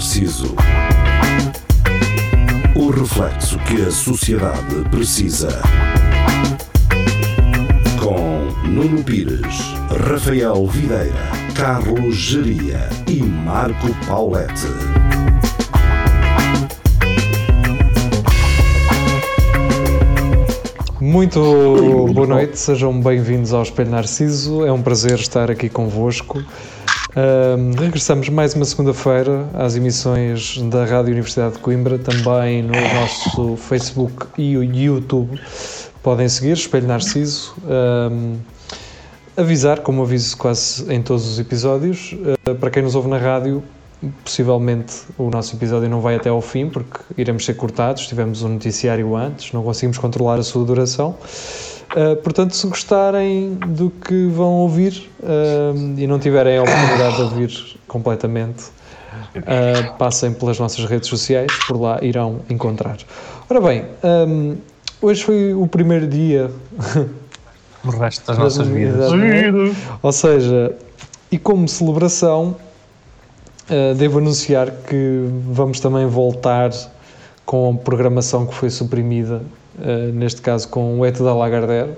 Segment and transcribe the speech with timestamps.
[0.00, 0.56] Narciso.
[2.74, 5.60] O reflexo que a sociedade precisa.
[8.02, 9.74] Com Nuno Pires,
[10.08, 11.12] Rafael Videira,
[11.54, 14.68] Carlos Geria e Marco Paulette.
[20.98, 24.64] Muito boa noite, sejam bem-vindos ao Espelho Narciso.
[24.64, 26.42] É um prazer estar aqui convosco.
[27.16, 33.56] Um, regressamos mais uma segunda-feira às emissões da Rádio Universidade de Coimbra, também no nosso
[33.56, 35.40] Facebook e YouTube.
[36.04, 37.52] Podem seguir Espelho Narciso.
[37.64, 38.36] Um,
[39.36, 42.14] avisar, como aviso quase em todos os episódios,
[42.48, 43.60] uh, para quem nos ouve na rádio,
[44.22, 48.06] possivelmente o nosso episódio não vai até ao fim porque iremos ser cortados.
[48.06, 51.16] Tivemos um noticiário antes, não conseguimos controlar a sua duração.
[51.90, 57.22] Uh, portanto, se gostarem do que vão ouvir uh, e não tiverem a oportunidade de
[57.22, 58.66] ouvir completamente,
[59.36, 62.96] uh, passem pelas nossas redes sociais, por lá irão encontrar.
[63.48, 64.56] Ora bem, um,
[65.02, 66.48] hoje foi o primeiro dia.
[67.84, 69.10] o resto das nossas vidas.
[70.00, 70.72] Ou seja,
[71.32, 72.54] e como celebração,
[73.96, 76.70] devo anunciar que vamos também voltar
[77.44, 79.42] com a programação que foi suprimida
[79.78, 81.90] uh, neste caso com o Eto da Lagardère.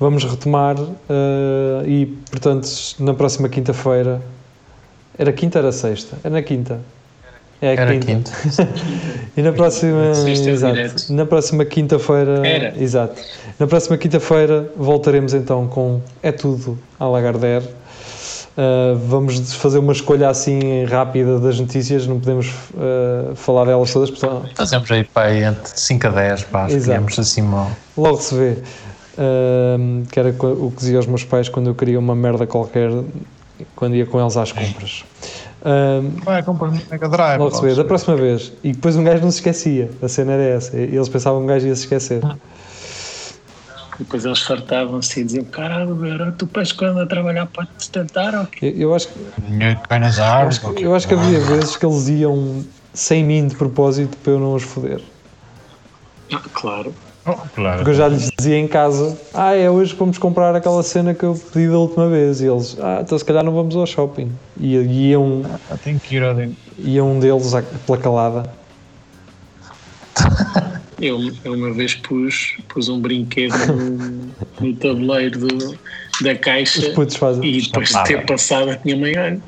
[0.00, 0.94] Vamos retomar uh,
[1.86, 2.68] e, portanto,
[3.00, 4.22] na próxima quinta-feira.
[5.18, 6.16] Era quinta ou era sexta?
[6.22, 6.80] É na quinta.
[7.60, 8.30] É a era quinta.
[8.30, 8.68] quinta.
[9.36, 10.12] e na próxima.
[10.24, 11.12] exato.
[11.12, 12.46] Na próxima quinta-feira.
[12.46, 12.74] Era.
[12.80, 13.20] Exato.
[13.58, 17.64] Na próxima quinta-feira voltaremos então com É Tudo à Lagardère
[18.58, 24.10] Uh, vamos fazer uma escolha assim rápida das notícias, não podemos uh, falar delas todas.
[24.10, 24.26] Porque...
[24.56, 27.70] Fazemos aí para aí entre 5 a 10, pá, escolhemos assim mal.
[27.96, 28.56] Logo se vê.
[29.16, 32.90] Uh, que era o que dizia aos meus pais quando eu queria uma merda qualquer,
[33.76, 35.04] quando ia com eles às compras.
[35.60, 37.38] Uh, Vai, compras no Mega Drive.
[37.38, 38.52] Logo se vê, da próxima vez.
[38.64, 40.76] E depois um gajo não se esquecia, a cena era essa.
[40.76, 42.22] Eles pensavam que um gajo ia se esquecer.
[43.98, 48.34] Depois eles fartavam-se e diziam: Caralho, garoto, tu pés quando a trabalhar para te sustentar
[48.34, 48.72] ou quê?
[48.76, 49.18] Eu, eu acho que.
[49.88, 50.62] Cai nas árvores.
[50.62, 52.64] Eu, eu acho que havia vezes que eles iam
[52.94, 55.02] sem mim de propósito para eu não os foder.
[56.32, 56.94] Ah, claro.
[57.26, 57.78] Oh, claro.
[57.78, 61.12] Porque eu já lhes dizia em casa: Ah, é hoje que vamos comprar aquela cena
[61.12, 62.40] que eu pedi da última vez.
[62.40, 64.30] E eles: Ah, então se calhar não vamos ao shopping.
[64.60, 65.42] E iam.
[65.68, 66.36] Ah, tem que ir ao
[66.78, 67.52] Ia um deles
[67.84, 68.57] pela calada.
[71.00, 75.78] Eu, eu uma vez pus, pus um brinquedo no, no tabuleiro do,
[76.22, 76.86] da caixa
[77.42, 79.40] e depois de ter passado a minha mãe olha,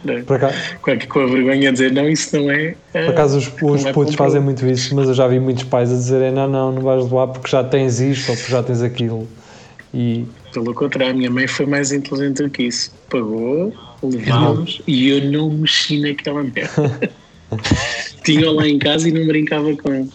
[0.81, 2.75] com, a, com a vergonha a dizer não, isso não é.
[2.93, 5.91] Por acaso os, os é putos fazem muito isso, mas eu já vi muitos pais
[5.93, 8.83] a dizerem não, não, não vais levar porque já tens isto ou porque já tens
[8.83, 9.29] aquilo.
[9.93, 10.25] E...
[10.53, 12.93] Pelo contrário, a minha mãe foi mais inteligente do que isso.
[13.09, 17.11] Pagou, levámos e eu não mexi naquela merda.
[18.25, 20.09] Tinha lá em casa e não brincava com ele.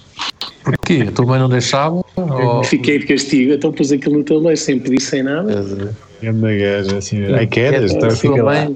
[0.65, 1.05] Porquê?
[1.07, 2.03] A tua mãe não deixava?
[2.15, 2.63] Ou...
[2.63, 5.93] Fiquei de castigo, então pus aquilo no teu leite sem pedir, sem nada.
[6.23, 8.67] É uma gaja, assim, ai queres, então fica lá.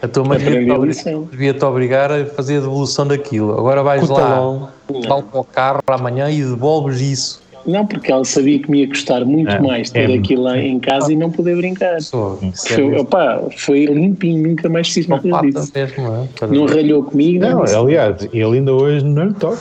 [0.00, 3.58] A tua mãe devia-te obrigar a fazer a devolução daquilo.
[3.58, 7.42] Agora vais lá, vai para o carro amanhã e devolves isso.
[7.66, 10.58] Não, porque ela sabia que me ia custar muito é, mais ter é, aquilo lá
[10.58, 12.00] em casa e não poder brincar.
[12.00, 15.72] Só, foi, opa, foi limpinho, nunca mais fiz nada disso.
[15.74, 16.46] Mesmo, é?
[16.46, 17.40] Não ralhou comigo.
[17.40, 19.58] Não, não aliás, ele ainda hoje não lhe toca.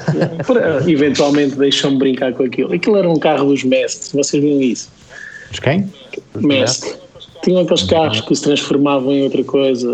[0.88, 2.72] Eventualmente deixam-me brincar com aquilo.
[2.72, 4.90] Aquilo era um carro dos mestres, vocês viram isso?
[5.52, 5.90] Os quem?
[6.36, 6.94] Mestre.
[7.42, 9.88] Tinham aqueles carros que se transformavam em outra coisa.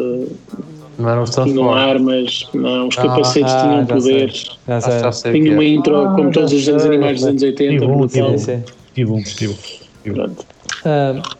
[0.99, 4.59] Não eram Tinham armas, não, os capacetes ah, tinham poderes.
[4.67, 5.01] Já sei.
[5.01, 5.69] Já sei Tinha uma é.
[5.69, 7.73] intro, ah, como todos os desenhos animais dos anos 80.
[7.73, 10.35] Tive um, tive um, tive um.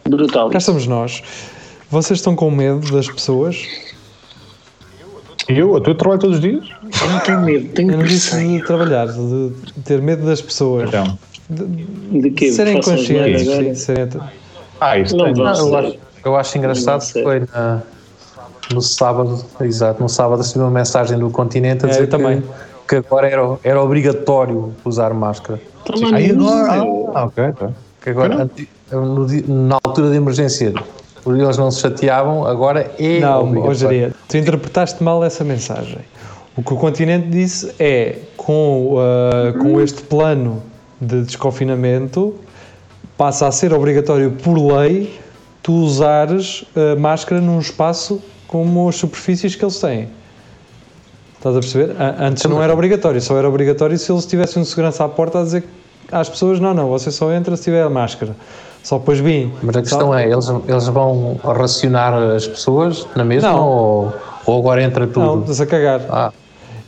[0.09, 0.49] Brutal.
[0.49, 1.23] Cá estamos nós.
[1.89, 3.65] Vocês estão com medo das pessoas?
[5.47, 5.75] Eu?
[5.75, 6.67] Eu trabalho todos os dias?
[7.01, 9.53] Eu não tenho medo, tenho Eu não disse de trabalhar, de
[9.85, 10.89] ter medo das pessoas.
[10.89, 11.17] Então.
[11.49, 12.51] De, de quê?
[12.51, 13.79] Serem conscientes.
[13.79, 14.09] Serem...
[14.81, 15.33] Ah, isso não, tem.
[15.35, 17.83] Não, eu, acho, eu acho engraçado que foi na
[18.73, 22.11] no sábado, exato, no sábado recebi uma mensagem do continente a é, dizer é, que,
[22.11, 22.43] também.
[22.87, 25.59] que agora era, era obrigatório usar máscara.
[26.13, 26.83] Aí agora,
[27.13, 27.69] ah, ok, tá.
[28.01, 28.49] Que agora,
[28.91, 30.73] no, na altura de emergência,
[31.25, 35.99] eles não se chateavam, agora é Não, hoje tu interpretaste mal essa mensagem.
[36.55, 40.63] O que o continente disse é, com, uh, com este plano
[41.01, 42.35] de desconfinamento,
[43.17, 45.19] passa a ser obrigatório por lei
[45.61, 48.21] tu usares uh, máscara num espaço
[48.55, 50.07] como as superfícies que eles têm.
[51.35, 51.95] Estás a perceber?
[52.19, 55.43] Antes não era obrigatório, só era obrigatório se eles tivessem um segurança à porta a
[55.43, 55.65] dizer
[56.09, 58.33] às pessoas: não, não, você só entra se tiver a máscara.
[58.81, 59.51] Só depois vim.
[59.61, 63.67] Mas a questão é: eles, eles vão racionar as pessoas na mesma não.
[63.67, 64.13] Ou,
[64.45, 65.19] ou agora entra tudo?
[65.19, 66.01] Não, estás a cagar.
[66.09, 66.31] Ah.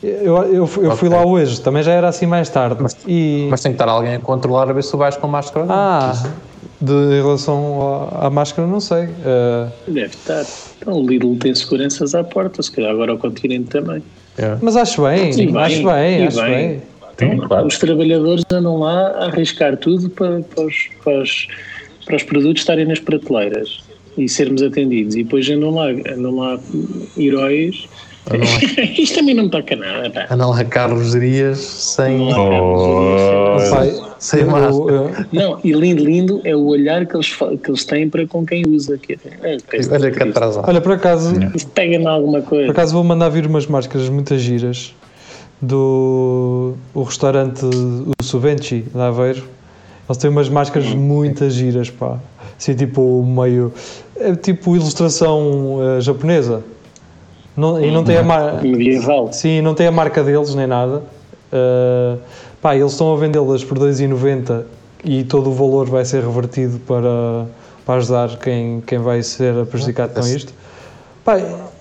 [0.01, 0.91] Eu, eu, eu okay.
[0.95, 2.77] fui lá hoje, também já era assim mais tarde.
[2.79, 3.47] Mas, e...
[3.49, 5.65] mas tem que estar alguém a controlar a ver se tu vais com máscara ou
[5.65, 5.75] não.
[5.75, 6.13] Ah,
[6.81, 9.05] de, em relação à, à, máscara, não sei.
[9.05, 9.71] Uh...
[9.87, 10.45] Deve estar.
[10.79, 14.03] Então, o Lidl tem seguranças à porta, se calhar agora o continente também.
[14.37, 14.57] É.
[14.61, 16.51] Mas acho bem, Sim, acho bem, bem acho bem.
[16.55, 16.81] bem.
[17.13, 17.67] Então, claro.
[17.67, 21.47] Os trabalhadores andam lá a arriscar tudo para, para, os, para, os,
[22.05, 23.79] para os produtos estarem nas prateleiras
[24.15, 25.15] e sermos atendidos.
[25.15, 26.59] E depois andam lá, andam lá
[27.17, 27.87] heróis
[28.97, 30.09] Isto também não toca nada.
[30.09, 30.27] Pá.
[30.29, 32.21] Anda lá Carlos Dias sem.
[32.21, 33.57] Oh.
[33.59, 34.06] sem
[34.45, 35.27] máscara.
[35.31, 38.63] Não, e lindo, lindo é o olhar que eles, que eles têm para com quem
[38.67, 38.97] usa.
[38.97, 39.57] Que é,
[39.91, 40.67] Olha que atrasado.
[40.67, 41.33] Olha, por acaso.
[41.73, 42.65] pega em alguma coisa.
[42.65, 44.93] Por acaso vou mandar vir umas máscaras muito giras
[45.61, 49.43] do o restaurante o Suvenci de Aveiro.
[50.07, 50.97] Eles têm umas máscaras hum.
[50.97, 52.17] muito giras, pá.
[52.57, 53.73] Assim, tipo, meio.
[54.15, 56.63] É tipo ilustração uh, japonesa.
[57.55, 58.61] Não, e não tem a marca.
[58.61, 59.33] Medieval.
[59.33, 61.03] Sim, não tem a marca deles nem nada.
[61.51, 62.19] Uh,
[62.61, 64.63] pá, eles estão a vendê-las por 2,90
[65.03, 67.45] e todo o valor vai ser revertido para,
[67.85, 70.53] para ajudar quem, quem vai ser prejudicado com isto.
[71.23, 71.37] Pá,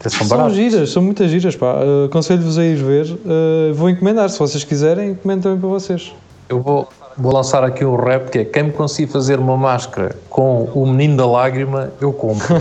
[0.08, 0.56] são baratos.
[0.56, 1.54] giras, são muitas giras.
[1.54, 1.76] Pá.
[1.76, 3.06] Uh, Aconselho-vos a ir ver.
[3.06, 6.12] Uh, vou encomendar, se vocês quiserem, encomendo também para vocês.
[6.48, 10.16] Eu vou, vou lançar aqui um rap que é quem me conseguir fazer uma máscara
[10.28, 12.60] com o menino da lágrima, eu compro.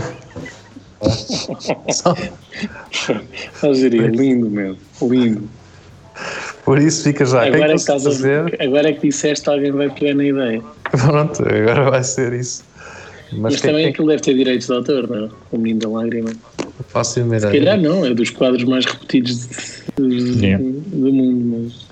[3.62, 5.48] Algeria, lindo mesmo, lindo.
[6.66, 7.46] Por isso fica já.
[7.46, 8.56] Agora, é que, fazer...
[8.60, 10.60] agora é que disseste, alguém vai pegar na ideia.
[10.90, 12.64] Pronto, agora vai ser isso.
[13.30, 15.28] Mas, Mas também aquilo deve ter direitos de autor, não é?
[15.52, 16.30] O Menino da Lágrima.
[16.88, 17.40] Fácil ideia.
[17.40, 19.48] Se calhar não, é dos quadros mais repetidos
[19.96, 20.64] de, de, yeah.
[20.64, 21.62] do mundo.
[21.64, 21.86] Mas...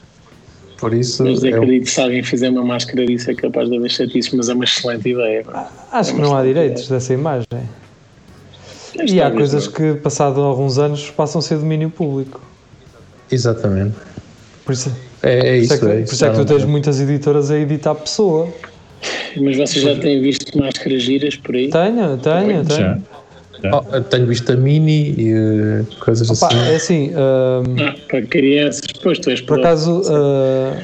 [0.76, 1.22] Por isso.
[1.22, 4.32] Mas acredito é que se alguém fizer uma máscara disso é capaz de haver chatices,
[4.32, 5.44] mas é uma excelente ideia.
[5.92, 6.98] Acho é que não há direitos ideia.
[6.98, 7.46] dessa imagem.
[9.06, 12.40] E há coisas que, passado alguns anos, passam a ser domínio público.
[13.30, 13.94] Exatamente.
[14.64, 15.68] Por isso é, é isso.
[15.68, 18.48] Por isso é, por isso é que tu tens muitas editoras a editar pessoa.
[19.36, 21.68] Mas vocês já têm visto máscaras giras por aí?
[21.68, 23.02] Tenho, tenho, tenho.
[23.72, 26.70] Oh, tenho visto a Mini e uh, coisas Opa, assim.
[26.70, 27.10] É assim.
[27.10, 30.76] Uh, ah, para crianças, depois tu és Por acaso, uh,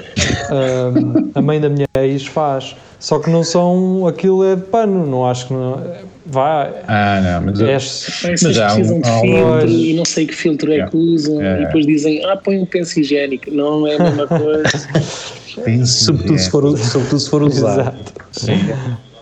[1.34, 2.74] a mãe da minha ex faz.
[2.98, 4.06] Só que não são.
[4.06, 5.52] Aquilo é de pano, não acho que.
[5.52, 5.82] Não,
[6.30, 6.72] vai.
[6.86, 7.60] Ah, não, mas.
[7.60, 9.68] É, mas precisam um, de filtro um...
[9.68, 11.42] e não sei que filtro é que usam.
[11.42, 13.50] E depois dizem, ah, põe um penso higiênico.
[13.50, 14.70] Não é a mesma coisa.
[15.86, 17.80] sobretudo, se for, sobretudo se for usado.
[17.80, 18.12] Exato.
[18.32, 18.58] Sim.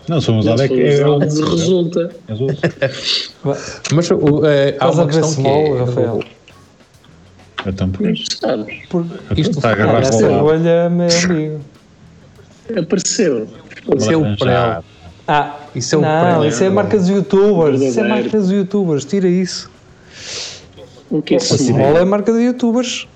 [0.07, 2.09] Não, se for usado é que é, resulta.
[3.93, 6.23] Mas uh, é, há uma questão que é, Rafael.
[7.65, 8.25] Então, por isso.
[8.39, 8.67] Sabes?
[9.35, 11.59] Isto está a agarrar essa bolha, meu amigo.
[12.77, 13.47] Apareceu.
[14.09, 14.81] É o pré.
[15.31, 17.79] Ah, isso é o não, isso é marcas de youtubers.
[17.79, 19.69] Isso é marcas de youtubers, tira isso.
[21.11, 23.07] O que é Small é marca de youtubers.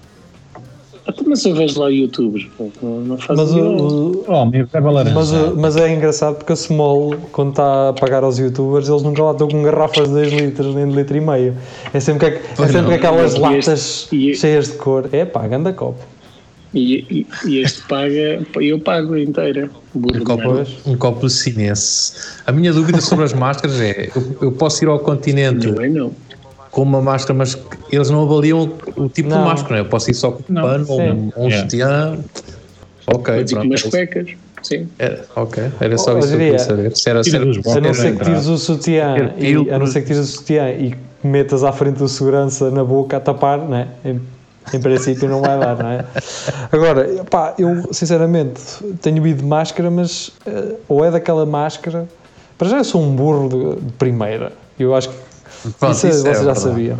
[1.07, 2.48] Até então, mas eu vejo lá youtubers,
[2.81, 7.94] não faz mas, o, oh, mas, mas é engraçado porque a Small, quando está a
[7.94, 11.18] pagar aos youtubers, eles nunca lá estão com garrafas de 2 litros nem de litro
[11.18, 11.56] e meio.
[11.92, 15.10] É sempre, que, é sempre aquelas latas este, cheias de cor.
[15.12, 16.12] É pá, ganda copo.
[16.73, 19.69] E, e, este paga, eu pago inteira.
[19.95, 22.13] Um copo, um copo cinense.
[22.48, 26.12] A minha dúvida sobre as máscaras é: eu, eu posso ir ao continente não, não.
[26.71, 27.55] com uma máscara, mas
[27.91, 29.38] eles não avaliam o tipo não.
[29.38, 31.57] de máscara, eu posso ir só com um pano ou um, um yeah.
[31.57, 32.19] sutiã.
[33.05, 33.67] Ok, Pode pronto.
[33.67, 34.29] umas cuecas.
[34.63, 34.88] Sim.
[34.98, 36.95] Era, é, ok, era só oh, isso que eu queria saber.
[36.95, 40.01] Se era, se era, a não ser que tires o sutiã, e, a não ser
[40.01, 43.89] que tires o sutiã e metas à frente do segurança na boca a tapar, né?
[44.72, 46.05] Em princípio não vai dar, não é?
[46.72, 48.62] Agora, pá, eu sinceramente
[49.01, 52.08] tenho ido de máscara, mas uh, ou é daquela máscara.
[52.58, 54.53] Para já eu sou um burro de, de primeira.
[54.79, 55.15] Eu acho que
[55.79, 56.98] Pronto, isso, isso é, vocês já sabiam.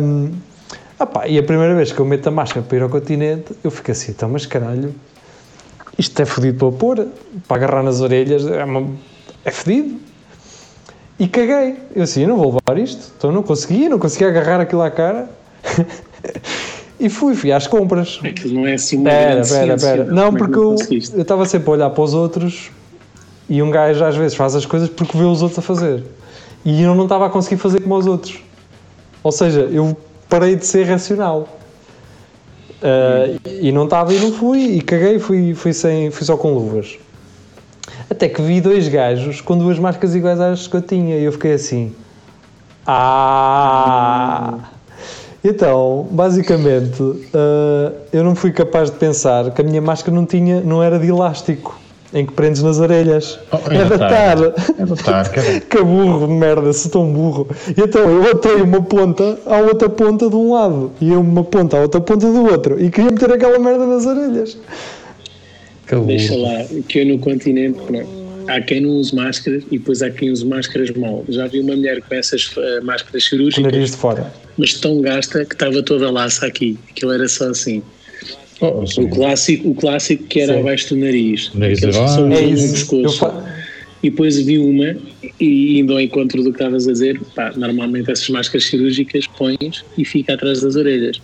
[0.00, 0.32] Um,
[0.98, 3.52] ah pá, e a primeira vez que eu meto a máscara para ir ao continente,
[3.62, 4.94] eu fico assim, então, mas caralho,
[5.98, 7.08] isto é fodido para pôr,
[7.48, 8.88] para agarrar nas orelhas, é, uma,
[9.44, 9.98] é fodido.
[11.18, 11.76] E caguei.
[11.94, 14.90] Eu assim, eu não vou levar isto, então não consegui, não consegui agarrar aquilo à
[14.90, 15.28] cara.
[16.98, 18.20] e fui, fui às compras.
[18.24, 20.04] Aquilo não é assim uma pera, pera, pera.
[20.04, 22.70] Não, é porque eu estava sempre a olhar para os outros
[23.48, 26.02] e um gajo às vezes faz as coisas porque vê os outros a fazer.
[26.64, 28.38] E eu não estava a conseguir fazer como os outros.
[29.22, 29.96] Ou seja, eu
[30.28, 31.48] parei de ser racional.
[32.82, 36.52] Uh, e não estava e não fui, e caguei, fui, fui, sem, fui só com
[36.52, 36.98] luvas.
[38.10, 41.32] Até que vi dois gajos com duas marcas iguais às que eu tinha, e eu
[41.32, 41.94] fiquei assim:
[42.86, 44.58] Ah!
[45.44, 50.62] Então, basicamente, uh, eu não fui capaz de pensar que a minha máscara não tinha,
[50.62, 51.78] não era de elástico.
[52.14, 53.40] em que prendes nas orelhas.
[53.50, 54.38] Oh, é, é datar.
[54.78, 55.30] É datar,
[55.68, 57.48] que burro de merda, sou tão burro.
[57.76, 61.76] E então eu atei uma ponta à outra ponta de um lado e uma ponta
[61.76, 64.56] à outra ponta do outro e queria meter aquela merda nas orelhas.
[65.88, 68.23] Que Deixa lá, que eu no continente, pronto.
[68.48, 71.24] Há quem não use máscaras e depois há quem use máscaras mal.
[71.28, 73.64] Já vi uma mulher com essas uh, máscaras cirúrgicas.
[73.64, 74.32] Nariz de fora.
[74.56, 76.78] Mas tão gasta que estava toda laça aqui.
[76.90, 77.82] Aquilo era só assim.
[78.60, 80.60] Oh, o, clássico, o clássico que era sim.
[80.60, 81.50] abaixo do nariz.
[81.54, 82.72] nariz que são é isso.
[82.72, 83.26] pescoço.
[84.02, 84.94] E depois vi uma,
[85.40, 89.82] e indo ao encontro do que estavas a dizer, pá, normalmente essas máscaras cirúrgicas pões
[89.96, 91.18] e fica atrás das orelhas.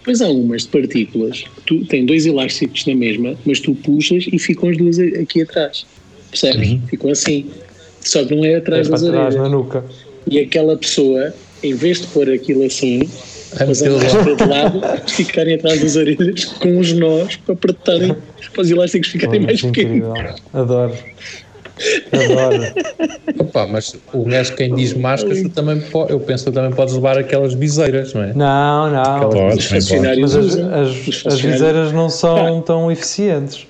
[0.00, 4.38] Depois há umas de partículas, tu tem dois elásticos na mesma, mas tu puxas e
[4.38, 5.86] ficam as duas aqui atrás.
[6.30, 6.70] Percebes?
[6.70, 6.80] Uhum.
[6.88, 7.50] Ficam assim.
[8.00, 9.34] Só que não é atrás é das orelhas.
[9.34, 9.84] Na nuca.
[10.28, 13.00] E aquela pessoa, em vez de pôr aquilo assim,
[13.66, 18.16] mas a máscara de lado, ficarem atrás das orelhas com os nós para apertarem,
[18.52, 20.08] para os elásticos ficarem mais pequenos.
[20.52, 20.92] Adoro.
[22.12, 22.62] Adoro.
[23.38, 26.94] Opa, mas o gajo quem diz máscaras, tu também pode, eu penso que também podes
[26.94, 28.32] levar aquelas viseiras, não é?
[28.34, 29.16] Não, não.
[29.16, 33.66] Aquelas, pode, mas as, as, as, viseiras não são tão eficientes.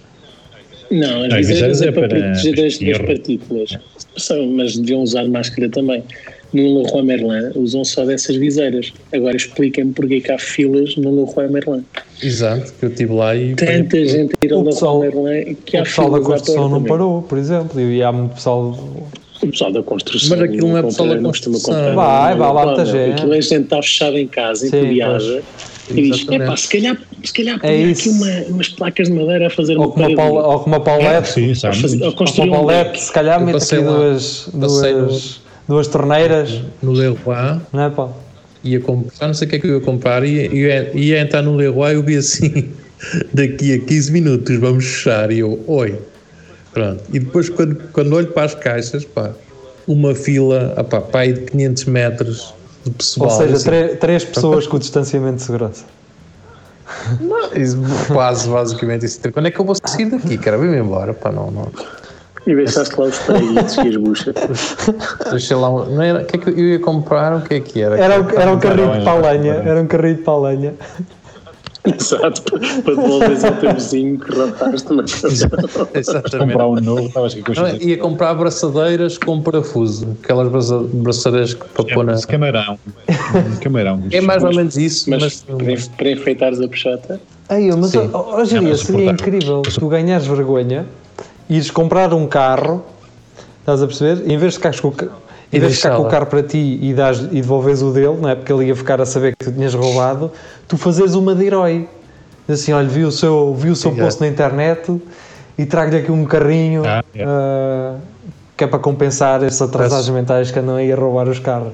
[0.91, 3.79] Não, as, viseiras, é, é para proteger das, das partículas.
[4.17, 6.03] São, mas deviam usar máscara também
[6.53, 8.93] no Leroy Merlin usam só dessas viseiras.
[9.13, 11.85] Agora expliquem-me porque que há filas no Leroy Merlin.
[12.23, 13.55] Exato, que eu estive lá e.
[13.55, 16.09] Tanta gente ir ao Leroy Merlin que há filas.
[16.09, 18.71] O pessoal da construção não parou, por exemplo, e há muito pessoal.
[19.43, 20.31] O pessoal da construção.
[20.31, 21.95] Mas aquilo não é pessoal da construção.
[21.95, 23.13] Vai, vai lá muita gente.
[23.13, 25.43] Aquilo é gente está fechada em casa, em viaja.
[25.91, 29.51] E diz, epá, se calhar, se calhar é aqui uma, umas placas de madeira a
[29.51, 32.03] fazer ou uma, pal, ou com uma paulete, é, sim, sabe?
[32.03, 36.61] Ou, construir uma paulete, se calhar mete aqui duas, duas, duas torneiras.
[36.83, 37.61] No Leroy.
[37.73, 38.09] Não é, pá?
[38.65, 41.43] Ia comprar, não sei o que é que eu ia comprar, ia, ia, ia entrar
[41.43, 42.71] no Leroy e eu vi assim,
[43.33, 45.99] daqui a 15 minutos vamos fechar, e eu, oi.
[46.73, 47.03] Pronto.
[47.13, 49.33] E depois, quando, quando olho para as caixas, pá,
[49.87, 52.55] uma fila, pá, pá, de 500 metros
[52.85, 53.31] de pessoal.
[53.31, 53.97] Ou seja, assim.
[53.97, 55.85] três pessoas com o distanciamento de segurança.
[57.21, 59.21] Não, quase, basicamente isso.
[59.33, 60.39] Quando é que eu vou sair daqui?
[60.39, 61.71] Quero vir-me embora, pá, não, não.
[62.47, 64.35] E deixaste lá os paraísos e as buchas.
[65.31, 65.69] Deixei lá.
[65.69, 67.37] Não era, o que é que eu ia comprar?
[67.37, 67.99] O que é que era?
[67.99, 69.53] Era, era um carrinho de palanha.
[69.55, 70.75] Era um carrinho de palanha.
[71.99, 75.51] Exato, para devolveres ao teu vizinho que raptaste na casa.
[75.95, 76.39] Exatamente.
[76.39, 81.65] Comprar um novo, estavas aqui com não, Ia comprar abraçadeiras com parafuso, aquelas abraçadeiras que
[81.69, 82.21] para pôr na.
[82.23, 82.79] Camarão.
[83.61, 84.03] camarão.
[84.11, 85.45] É mais ou menos isso, mas.
[85.49, 87.21] mas para, enfeitares a puxata.
[87.49, 90.87] Aí, mas hoje em dia seria incrível tu ganhares vergonha
[91.49, 92.85] ires comprar um carro,
[93.61, 94.31] estás a perceber?
[94.31, 94.93] Em vez de ficares com,
[95.57, 98.17] em vez de ficar com o carro para ti e, dás, e devolves o dele,
[98.21, 98.35] não é?
[98.35, 100.31] Porque ele ia ficar a saber que tu tinhas roubado,
[100.69, 101.89] tu fazes uma de herói.
[102.49, 105.01] Assim, olha, vi o seu, vi o seu post na internet
[105.59, 108.01] e trago-lhe aqui um carrinho ah, uh,
[108.57, 111.73] que é para compensar esses atrasados mentais que andam aí a roubar os carros.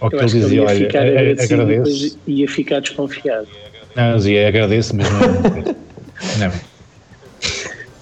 [0.00, 2.18] Ou que ele dizia, olha, ficar agradeço.
[2.26, 3.48] Ia ficar desconfiado.
[3.96, 5.20] Não, dizia, agradeço, mas não.
[6.48, 6.52] não.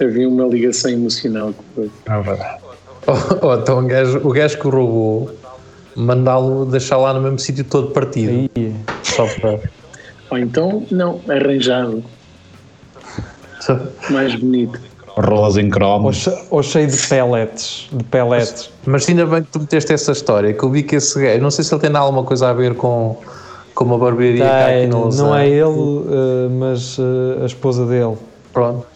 [0.06, 1.90] Havia uma ligação emocional com foi.
[2.06, 2.58] Ah,
[3.06, 5.30] Oh, oh, então o gajo, o gajo que roubou,
[5.96, 8.50] mandá-lo deixar lá no mesmo sítio todo partido.
[8.56, 8.74] Aí.
[9.02, 9.60] Só para.
[10.30, 12.02] Ou então, não, arranjado.
[14.10, 14.80] Mais bonito.
[15.08, 16.08] Rolas em cromo.
[16.08, 17.88] Ou, ou, cheio de pellets.
[17.92, 18.70] De pellets.
[18.86, 21.42] Mas, mas, ainda bem que tu meteste essa história, que eu vi que esse gajo,
[21.42, 23.18] não sei se ele tem alguma coisa a ver com,
[23.74, 28.16] com uma barbearia tem, que aqui Não é ele, uh, mas uh, a esposa dele.
[28.52, 28.86] Pronto.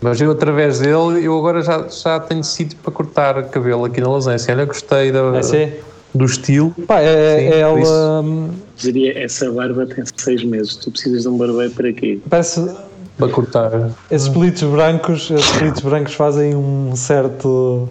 [0.00, 4.08] Mas eu, através dele, eu agora já, já tenho sítio para cortar cabelo aqui na
[4.08, 4.38] Lasanha.
[4.48, 5.80] Olha, gostei da, é
[6.14, 6.70] do estilo.
[6.86, 8.22] Pá, é, Sim, é ela.
[8.22, 10.76] Hum, Diria, essa barba tem seis meses.
[10.76, 12.20] Tu precisas de um barbeiro para quê?
[12.28, 12.70] Parece.
[13.18, 13.90] Para cortar.
[14.10, 17.88] Esses pelitos brancos, esses pelitos brancos fazem um certo.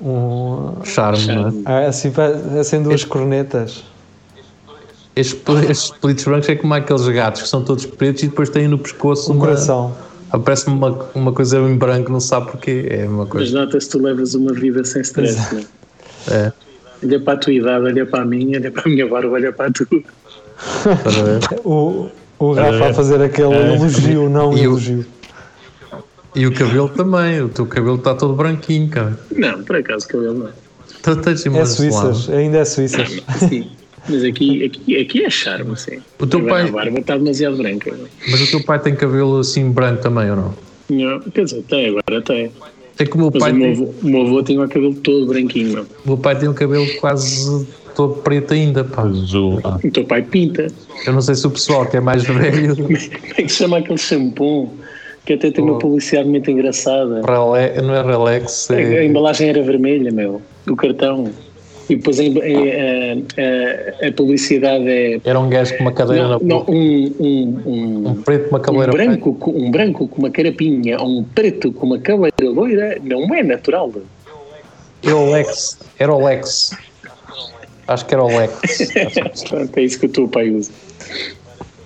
[0.00, 1.62] Um, charme, charme.
[1.64, 1.86] não é?
[1.86, 2.12] Assim,
[2.60, 3.84] assim duas este, cornetas.
[5.14, 8.66] Estes, estes pelitos brancos é como aqueles gatos que são todos pretos e depois têm
[8.66, 9.94] no pescoço um uma, coração
[10.30, 12.86] Aparece-me uma, uma coisa em branco, não sabe porquê.
[12.90, 13.46] É uma coisa.
[13.46, 16.46] Mas nota-se que tu levas uma vida sem stress, não é?
[16.46, 16.52] é?
[17.02, 19.52] Olha para a tua idade, olha para a minha, olha para a minha barba, olha
[19.52, 19.86] para a tua.
[21.64, 22.08] o,
[22.38, 23.74] o Rafa a fazer aquele é.
[23.74, 25.06] elogio, não e elogio.
[26.34, 29.18] O, e o cabelo também, o teu cabelo está todo branquinho, cara.
[29.30, 30.50] Não, por acaso o cabelo não.
[31.60, 33.22] é suíças, ainda é suíças.
[33.48, 33.70] Sim.
[34.08, 35.98] Mas aqui, aqui, aqui é charme, sim.
[36.18, 36.68] O teu Agora pai...
[36.68, 37.94] A barba está demasiado branca.
[38.30, 40.54] Mas o teu pai tem cabelo assim branco também, ou não?
[40.90, 42.50] Não, quer dizer, tem, agora tem.
[42.98, 43.52] É que o meu Mas pai.
[43.52, 45.76] O meu, avô, o meu avô tinha o cabelo todo branquinho.
[45.76, 45.82] Não?
[45.82, 49.02] O meu pai tem o cabelo quase todo preto ainda, pá.
[49.02, 49.60] Azul.
[49.84, 50.66] O teu pai pinta.
[51.06, 52.74] Eu não sei se o pessoal que é mais velho.
[52.76, 54.72] Como é que se chama aquele shampoo?
[55.24, 57.20] Que até tem uma publicidade muito engraçada.
[57.20, 58.70] Rele, não é Relax?
[58.70, 58.98] É...
[58.98, 60.40] A, a embalagem era vermelha, meu.
[60.66, 61.30] O cartão.
[61.88, 65.20] E depois a, a, a, publicidade é.
[65.24, 68.56] Era um gajo com uma cadeira não, na não, um, um, um, um preto com
[68.56, 71.98] uma cabeleira um branco, com, um branco com uma carapinha ou um preto com uma
[71.98, 73.90] cabeleira loira não é natural.
[75.02, 75.78] Era o Lex.
[75.98, 76.76] Era o Lex.
[77.86, 78.60] Acho que era o Lex.
[79.48, 80.70] Pronto, é isso que o teu pai usa.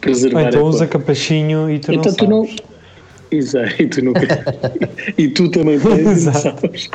[0.01, 2.49] Preservar então usa capachinho e tu então não tu não
[3.31, 4.21] Exato, e tu, nunca...
[5.17, 6.91] e tu também tens, sabes?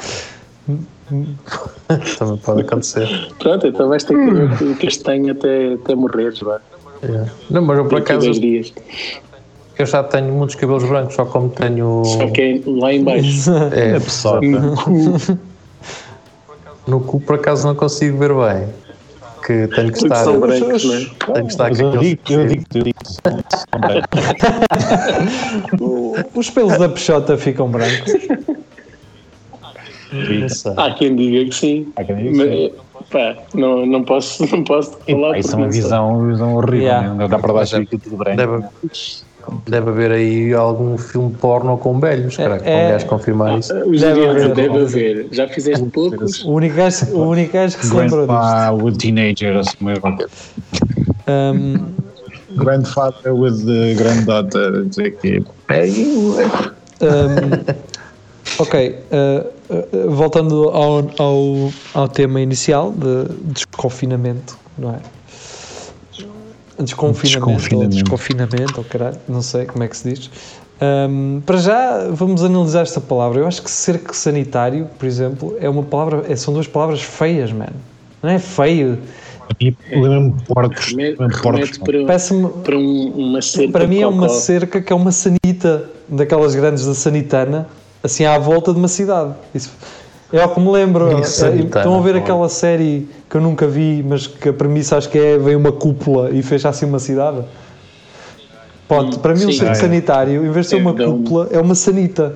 [2.17, 3.07] Também pode acontecer.
[3.39, 4.15] Pronto, então vais ter
[4.57, 6.59] que castanho até, até morreres, vá.
[7.03, 7.31] Yeah.
[7.49, 8.31] Não, mas eu por acaso.
[8.33, 8.73] Dias.
[9.77, 12.03] Eu já tenho muitos cabelos brancos, só como tenho.
[12.03, 13.51] Só que é lá embaixo.
[13.73, 14.41] É, é pessoa.
[14.41, 15.17] No cu.
[16.87, 18.67] no cu, por acaso, não consigo ver bem.
[19.45, 20.23] Que tenho que estar.
[20.23, 20.97] São brancos, não é?
[21.33, 22.97] Tenho que estar eu digo, eu digo, eu digo.
[26.35, 28.11] Os pelos da peixota ficam brancos.
[30.77, 31.87] Há quem diga que sim.
[31.95, 32.71] Há quem diga que sim.
[33.11, 35.37] Pá, não, não posso, não posso falar.
[35.37, 37.13] Isso é uma visão, visão horrível, yeah.
[37.13, 38.37] não dá para dar fica tudo branco.
[38.37, 38.63] Deve,
[39.67, 43.73] deve haver aí algum filme porno com velhos, cara, é, com gajos confirmar isso.
[43.85, 45.27] Os deve, haver, deve haver.
[45.31, 46.43] Já fizeste poucos?
[46.43, 48.85] O único gajo, o único gajo que se lembrou disto.
[48.85, 50.17] with teenager, assim mesmo.
[51.27, 51.95] Um,
[52.55, 55.43] Grandfather with the granddaughter, não sei o quê.
[56.99, 57.73] Um,
[58.59, 59.56] ok, uh,
[60.09, 64.99] voltando ao, ao, ao tema inicial de desconfinamento, não é?
[66.79, 67.75] Desconfinamento, desconfinamento.
[67.75, 70.29] ou desconfinamento, ou caralho, não sei como é que se diz.
[70.79, 73.39] Um, para já, vamos analisar esta palavra.
[73.39, 77.51] Eu acho que cerco sanitário, por exemplo, é uma palavra, é, são duas palavras feias,
[77.51, 77.73] mano.
[78.21, 78.99] Não é feio.
[79.91, 80.93] Lembra-me porcos.
[81.41, 82.05] porcos para,
[82.63, 83.71] para um, uma cerca.
[83.71, 87.67] Para mim é uma cerca que é uma sanita, daquelas grandes da sanitana,
[88.03, 89.33] assim à volta de uma cidade.
[89.53, 89.71] Isso
[90.31, 91.17] é o que me lembro.
[91.17, 95.09] É, estão a ver aquela série que eu nunca vi, mas que a premissa acho
[95.09, 97.43] que é vem uma cúpula e fecha assim uma cidade.
[98.87, 99.75] Pronto, para mim Sim, um centro é.
[99.75, 102.35] sanitário, em vez de ser uma cúpula, é uma sanita.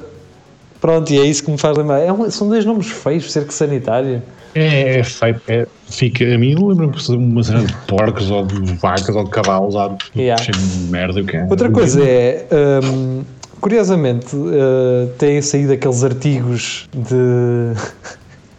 [0.82, 2.00] Pronto, e é isso que me faz lembrar.
[2.00, 4.22] É um, são dois nomes feios, cerco sanitário.
[4.54, 8.74] É, é feio, é, fica, a mim lembra-me de uma cena de porcos ou de
[8.74, 9.98] vacas ou de cavalos, sabe?
[10.16, 10.44] Yeah.
[10.44, 11.24] cheio de merda.
[11.24, 11.48] Que é.
[11.50, 12.46] Outra coisa é,
[12.84, 13.22] um,
[13.62, 17.74] curiosamente, uh, têm saído aqueles artigos de.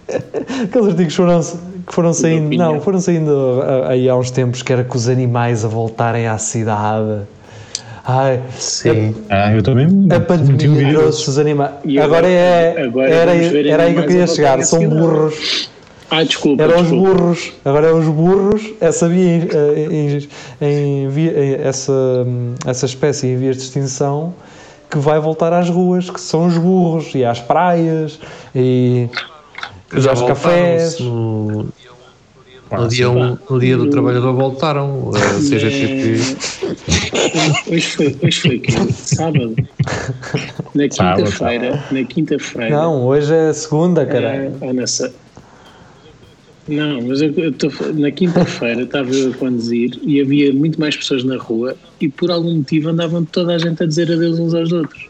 [0.64, 4.84] aqueles artigos foram, que foram saindo, não, foram saindo aí há uns tempos que era
[4.84, 7.22] com os animais a voltarem à cidade.
[8.04, 9.14] Ai, Sim.
[9.28, 9.86] A, ah, eu também.
[10.10, 11.70] A pandemia trouxe os animais.
[11.84, 12.82] Agora, agora, é.
[12.82, 13.32] Agora era,
[13.68, 14.62] era aí que eu queria chegar.
[14.64, 15.70] São burros.
[16.10, 16.62] Ah, desculpa.
[16.62, 17.10] Eram desculpa.
[17.10, 17.52] os burros.
[17.64, 18.62] Agora é os burros.
[18.80, 20.28] Essa, via, em,
[20.60, 21.92] em, em, essa,
[22.66, 24.34] essa espécie em vias de extinção
[24.92, 28.20] que vai voltar às ruas, que são os burros e às praias
[28.54, 29.08] e,
[29.90, 31.00] e aos cafés.
[31.00, 31.66] No,
[32.70, 36.20] no, dia, um, no dia do trabalhador voltaram, a CGTP.
[37.70, 38.92] Hoje foi, hoje foi que?
[38.92, 39.56] Sábado.
[40.74, 41.82] Na quinta-feira.
[41.90, 42.68] Na quinta-feira.
[42.68, 44.54] Não, hoje é segunda, caralho.
[44.60, 45.10] É, nessa,
[46.68, 50.96] não, mas eu, eu tô, na quinta-feira estava eu a conduzir e havia muito mais
[50.96, 54.54] pessoas na rua e por algum motivo andavam toda a gente a dizer adeus uns
[54.54, 55.08] aos outros.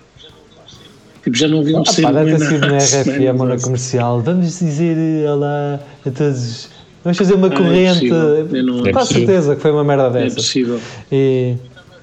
[1.23, 4.21] Tipo, já não havia um ah, Deve ter sido na RFM ou na comercial.
[4.23, 6.69] Vamos dizer olá a todos.
[7.05, 8.11] Vamos fazer uma ah, é corrente.
[8.11, 8.83] É não...
[8.83, 10.35] Com certeza que foi uma merda dessa.
[10.35, 10.81] É possível.
[11.13, 11.55] E...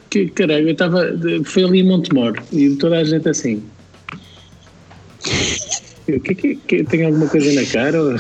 [0.10, 1.06] Que, caralho, eu estava.
[1.44, 3.64] Foi ali em Montemor e toda a gente assim.
[6.10, 8.02] Que, que, que, tem alguma coisa na cara?
[8.02, 8.16] Ou...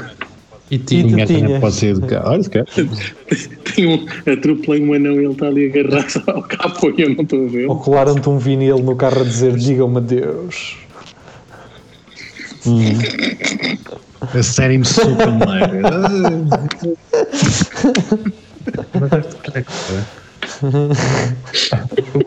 [0.72, 1.60] E tinha, tinha.
[1.60, 2.30] pode ser educado.
[2.30, 2.66] Olha, se quer.
[3.76, 7.24] Tem um, atropelei um anão e ele está ali agarrado ao capô e eu não
[7.24, 7.68] estou a ver.
[7.68, 10.78] Ou colaram-te um vinil no carro a dizer digam-me Deus.
[12.68, 12.84] Hum.
[14.22, 15.28] A série me super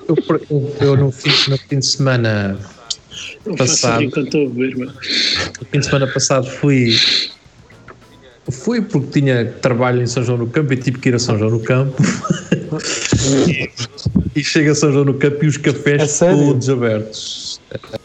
[0.09, 0.17] eu,
[0.51, 2.59] eu, eu, no, fim, no fim de semana
[3.59, 4.03] passado.
[4.03, 4.11] No
[5.71, 6.97] fim de semana passado fui
[8.53, 11.39] Fui porque tinha trabalho em São João no Campo e tive que ir a São
[11.39, 12.01] João no Campo.
[13.49, 13.71] e,
[14.37, 17.61] e chega a São João no Campo e os cafés é todos abertos.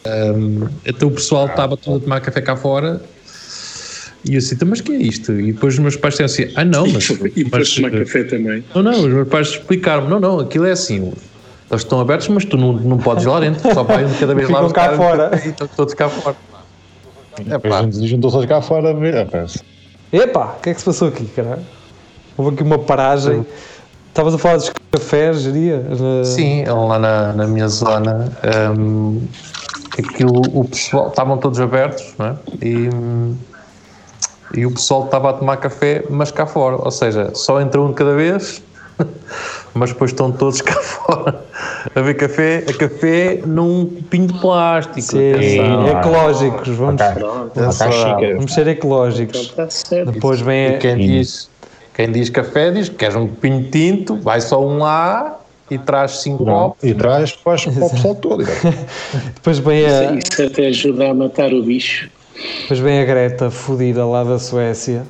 [0.06, 3.02] Um, então o pessoal estava todo a tomar café cá fora
[4.26, 5.32] e eu assim, então, mas que é isto?
[5.34, 7.10] E depois os meus pais disseram assim, ah não, mas...
[7.36, 8.64] e depois tomar café também.
[8.74, 11.14] Não, não, os meus pais explicaram-me, não, não, aquilo é assim,
[11.70, 14.18] eles estão abertos, mas tu não, não podes ir lá dentro, só vai um de
[14.18, 14.72] cada vez lá.
[14.72, 15.32] cá fora.
[15.76, 16.36] Todos cá fora.
[17.50, 17.88] É, pá.
[17.92, 19.28] Juntou-se cá fora ver,
[20.12, 21.66] Epá, o que é que se passou aqui, caralho?
[22.38, 23.46] Houve aqui uma paragem.
[24.10, 25.84] Estavas a falar dos cafés, diria?
[26.24, 28.32] Sim, lá na, na minha zona.
[28.78, 29.22] Um,
[29.98, 32.36] aquilo, o pessoal, estavam todos abertos, não é?
[32.62, 32.90] E,
[34.56, 37.90] e o pessoal estava a tomar café, mas cá fora, ou seja, só entra um
[37.90, 38.64] de cada vez,
[39.78, 41.46] mas depois estão todos cá fora
[41.96, 45.02] a ver café, a café num copinho de plástico.
[45.02, 47.02] Sim, ecológicos, vamos,
[48.36, 49.54] vamos ser ecológicos.
[49.86, 51.50] Então depois vem a, quem diz,
[51.94, 55.78] quem diz café diz que queres um copinho de tinto, vai só um lá e
[55.78, 56.84] traz cinco copos.
[56.84, 58.46] E traz para o pessoal todo.
[59.36, 60.14] depois vem a...
[60.14, 62.10] Isso, isso até ajuda a matar o bicho.
[62.62, 65.04] Depois vem a Greta fodida lá da Suécia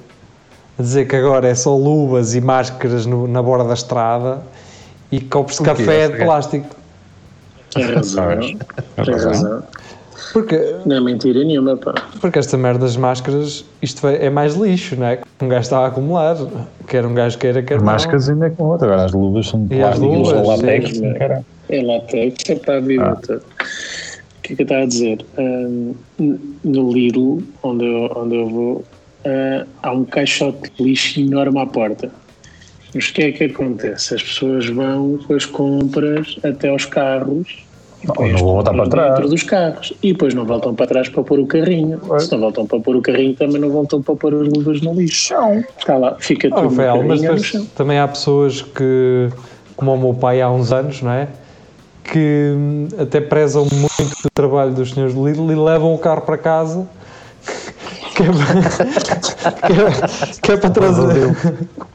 [0.78, 4.42] a dizer que agora é só luvas e máscaras no, na borda da estrada
[5.12, 6.76] e copos de café de plástico.
[7.74, 8.40] Tem razão.
[8.40, 9.64] Tem razão.
[10.34, 11.94] Porque, não é mentira nenhuma, pá.
[12.20, 15.20] Porque esta merda das máscaras, isto é mais lixo, não é?
[15.42, 16.36] Um gajo está a acumular,
[16.88, 19.64] quer um gajo queira, quer As máscaras ainda é com outra, agora as luvas são
[19.66, 23.34] de plástico, luvas, são látex, é, é látex, é para a vida ah.
[23.34, 25.26] O que é que eu estava a dizer?
[25.38, 25.96] Um,
[26.64, 28.84] no Lidl, onde eu, onde eu vou,
[29.28, 32.10] uh, há um caixote de lixo enorme à porta.
[32.96, 34.16] Mas o que é que acontece?
[34.16, 37.68] As pessoas vão com as compras até aos carros
[38.02, 39.10] e depois não voltar para trás.
[39.10, 42.00] dentro dos carros e depois não voltam para trás para pôr o carrinho.
[42.14, 42.20] É.
[42.20, 44.94] Se não voltam para pôr o carrinho, também não voltam para pôr as luvas no
[44.94, 45.36] lixo.
[45.78, 49.30] Está lá, fica tudo oh, Rafael, mas também há pessoas que,
[49.76, 51.28] como o meu pai há uns anos, não é?
[52.04, 52.56] Que
[52.98, 56.88] até prezam muito o trabalho dos senhores de Lidl e levam o carro para casa
[58.18, 61.36] que é para, que é, que é para trazer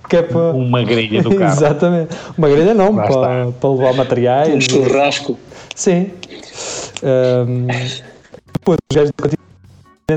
[0.08, 0.52] que é para...
[0.52, 1.52] uma grelha do carro.
[1.52, 5.38] Exatamente, uma grelha não para, para levar materiais um churrasco.
[5.74, 6.11] Sim.
[7.02, 7.66] Um,
[8.52, 9.42] depois os gajos do continente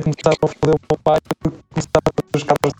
[0.03, 2.73] começaram a fazer o meu pai porque começaram a fazer os carros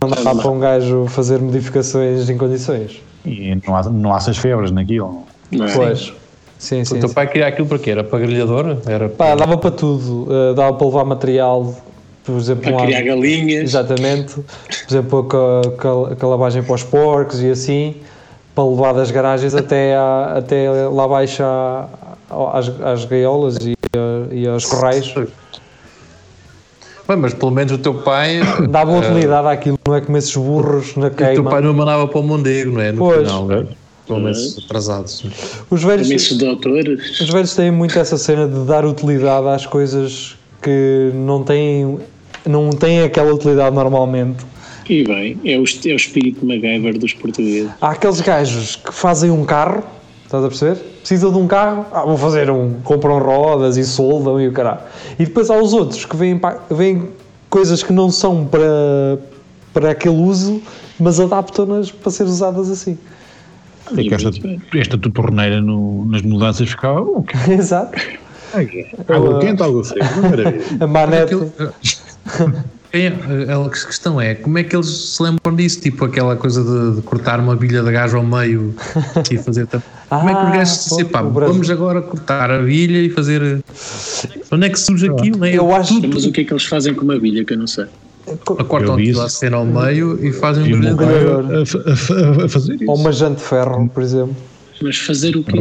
[0.00, 3.00] não dá para um gajo fazer modificações em condições.
[3.24, 5.24] E não há, não há essas febres naquilo.
[5.52, 5.72] Não é?
[5.72, 6.12] pois
[6.62, 7.90] Sim, sim, o teu pai queria aquilo para quê?
[7.90, 8.76] Era para grelhador?
[8.86, 9.30] Era para...
[9.30, 10.28] Pá, dava para tudo.
[10.30, 11.74] Uh, dava para levar material,
[12.22, 12.62] por exemplo...
[12.62, 13.64] Para um criar galinhas.
[13.64, 14.34] Exatamente.
[14.34, 14.44] Por
[14.88, 17.96] exemplo, a, a, a lavagem para os porcos e assim,
[18.54, 21.42] para levar das garagens até, a, até lá abaixo
[22.52, 23.74] às, às gaiolas e,
[24.30, 25.12] e aos correios.
[27.08, 28.38] Bem, mas pelo menos o teu pai...
[28.70, 31.32] Dava utilidade uh, àquilo, não é como esses burros na queima.
[31.32, 32.92] O teu pai não mandava para o Mondego, não é?
[32.92, 33.26] No pois.
[33.26, 33.66] final, não é?
[34.06, 35.24] Pelo menos atrasados.
[35.70, 36.08] Os velhos,
[37.20, 41.98] os velhos têm muito essa cena de dar utilidade às coisas que não têm,
[42.46, 44.44] não têm aquela utilidade normalmente.
[44.88, 47.70] E bem, é o, é o espírito MacGyver dos portugueses.
[47.80, 49.82] Há aqueles gajos que fazem um carro,
[50.24, 50.76] estás a perceber?
[50.98, 54.80] Precisam de um carro, ah, vão fazer um, compram rodas e soldam e o caralho.
[55.18, 57.08] E depois há os outros que vêm, vêm
[57.48, 59.18] coisas que não são para,
[59.72, 60.60] para aquele uso,
[60.98, 62.98] mas adaptam-nas para ser usadas assim.
[63.96, 64.30] É que esta,
[64.74, 67.24] esta tua torneira no, nas mudanças ficava bom.
[67.50, 67.98] Exato.
[69.08, 70.04] Água quente, água fria.
[70.80, 71.34] A manete.
[72.94, 75.80] É, a questão é, como é que eles se lembram disso?
[75.80, 78.74] Tipo aquela coisa de, de cortar uma bilha de gás ao meio
[79.30, 79.66] e fazer.
[80.10, 83.08] ah, como é que os gajos se dizem, pá, vamos agora cortar a bilha e
[83.08, 83.64] fazer.
[84.50, 85.42] Onde é que surge aquilo?
[85.42, 85.56] É?
[85.56, 86.06] Eu acho.
[86.06, 87.86] Mas o que é que eles fazem com uma bilha que eu não sei?
[88.58, 91.44] Acortam aquilo a cena ao meio e fazem um grelhador.
[91.44, 92.90] A, a, a, fazer isso.
[92.90, 94.36] Ou uma jante de ferro, por exemplo.
[94.80, 95.58] Mas fazer o quê?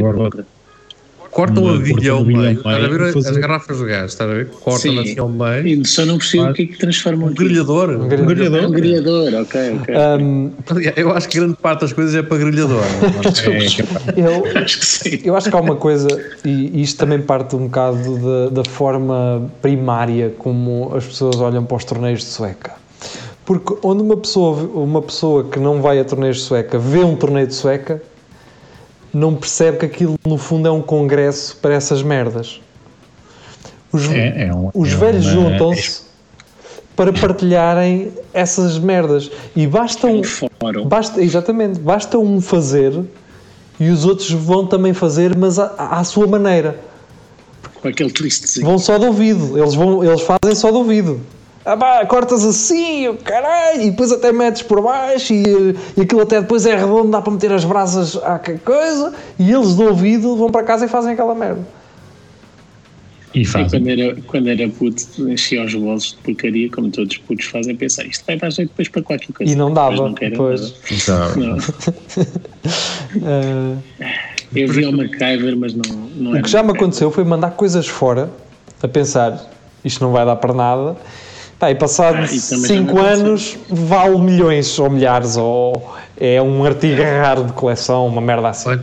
[1.32, 4.48] Cortam a bilha ao meio, está a ver as garrafas de gás, está a ver?
[4.48, 5.66] Cortam assim ao meio.
[5.66, 7.90] E só não percebo o que é que transformam um grelhador.
[7.90, 8.66] Um grelhador.
[8.66, 9.96] Um grelhador, ok, ok.
[10.22, 10.52] Um,
[10.96, 12.84] eu acho que grande parte das coisas é para grelhador.
[13.48, 15.20] é, eu acho que sim.
[15.24, 16.08] Eu acho que há uma coisa,
[16.44, 21.78] e isto também parte um bocado da, da forma primária como as pessoas olham para
[21.78, 22.74] os torneios de sueca.
[23.46, 27.16] Porque onde uma pessoa, uma pessoa que não vai a torneios de sueca vê um
[27.16, 28.02] torneio de sueca,
[29.14, 32.62] não percebe que aquilo no fundo é um congresso para essas merdas.
[33.92, 36.04] Os, é, é um, os é velhos juntam-se
[36.96, 40.22] para partilharem essas merdas e basta um,
[40.86, 43.04] basta, exatamente, basta um fazer
[43.80, 46.80] e os outros vão também fazer, mas à, à sua maneira.
[47.82, 48.62] Com aquele twist.
[48.62, 51.20] Vão só de ouvido, eles, vão, eles fazem só de ouvido
[51.64, 55.44] ah pá, cortas assim, o caralho, e depois até metes por baixo e,
[55.96, 59.76] e aquilo até depois é redondo, dá para meter as brasas à coisa, e eles
[59.76, 61.62] do ouvido vão para casa e fazem aquela merda.
[63.34, 63.68] E, fazem.
[63.68, 67.46] e quando, era, quando era puto, enchia os bolsos de porcaria, como todos os putos
[67.46, 69.52] fazem, pensar isto vai dar jeito depois para qualquer coisa.
[69.52, 70.74] E não dava, não depois.
[71.38, 71.58] Não.
[73.18, 73.78] uh,
[74.54, 77.88] eu vi o MacGyver, mas não, não O que já me aconteceu foi mandar coisas
[77.88, 78.30] fora,
[78.84, 79.50] a pensar,
[79.86, 80.98] isto não vai dar para nada,
[81.62, 87.44] Tá, e passado 5 ah, anos vale milhões ou milhares, ou é um artigo raro
[87.44, 88.80] de coleção, uma merda assim.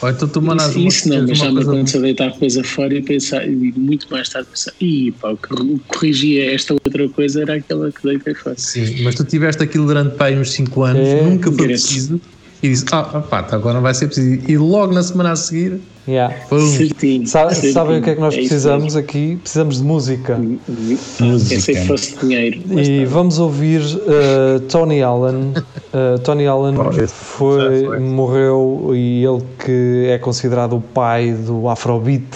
[0.00, 2.94] Ou então tu mandas isso, isso não, mas já me aconteceu de deitar coisa fora
[2.94, 7.42] e pensar, e muito mais tarde pensar, ih pá, o que corrigia esta outra coisa
[7.42, 8.56] era aquela que deitei fora.
[8.56, 12.18] Sim, mas tu tiveste aquilo durante pá, uns 5 anos, é, nunca foi preciso
[12.62, 14.40] e disse: Ah, pá, tá, agora não vai ser preciso.
[14.48, 15.80] E logo na semana a seguir.
[16.06, 16.34] Yeah.
[16.48, 17.72] Certinho, Sabe, certinho.
[17.74, 19.36] Sabem o que é que nós é precisamos aqui?
[19.36, 20.36] Precisamos de música.
[20.36, 21.54] música.
[21.54, 22.60] Pensei que fosse dinheiro.
[22.76, 23.10] E tá.
[23.10, 25.52] vamos ouvir uh, Tony Allen.
[25.92, 26.74] Uh, Tony Allen
[27.06, 32.26] foi, morreu e ele que é considerado o pai do Afrobeat.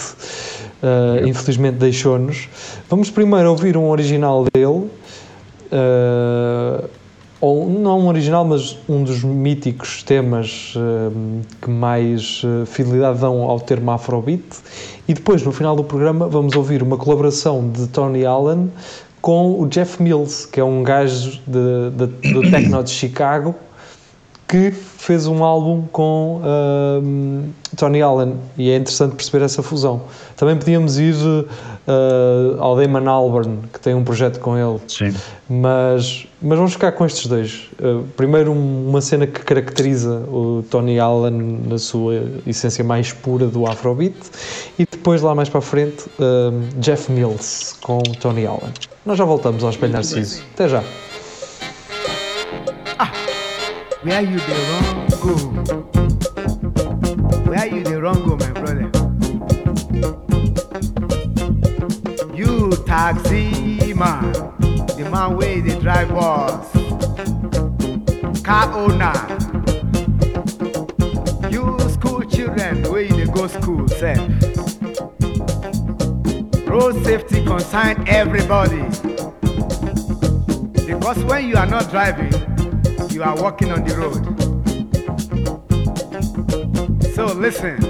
[0.83, 2.49] Uh, infelizmente deixou-nos.
[2.89, 4.89] Vamos primeiro ouvir um original dele.
[5.73, 6.89] Uh,
[7.47, 13.43] ou não um original, mas um dos míticos temas uh, que mais uh, fidelidade dão
[13.43, 14.43] ao termo Afrobeat.
[15.07, 18.71] E depois, no final do programa, vamos ouvir uma colaboração de Tony Allen
[19.21, 23.55] com o Jeff Mills, que é um gajo de, de, do techno de Chicago,
[24.49, 30.03] que fez um álbum com uh, Tony Allen e é interessante perceber essa fusão.
[30.37, 31.47] Também podíamos ir uh,
[32.59, 34.81] ao Damon Albarn, que tem um projeto com ele.
[34.89, 35.15] Sim.
[35.49, 37.69] Mas, mas vamos ficar com estes dois.
[37.81, 43.67] Uh, primeiro, uma cena que caracteriza o Tony Allen na sua essência mais pura do
[43.67, 44.17] Afrobeat
[44.79, 46.05] e depois, lá mais para a frente,
[46.79, 48.73] Jeff Mills com Tony Allen.
[49.05, 50.43] Nós já voltamos ao Espelho Narciso.
[50.55, 50.83] Até já.
[54.07, 55.35] Where you the wrong go?
[57.51, 58.56] Where you the wrong go, my
[62.87, 64.33] taxi man,
[64.97, 66.73] the man where they drive bus,
[68.43, 69.13] car owner.
[71.51, 74.15] You school children where they go school, say.
[76.67, 78.83] Road safety concern everybody.
[80.87, 82.33] Because when you are not driving,
[83.11, 84.25] you are walking on the road.
[87.15, 87.81] So listen.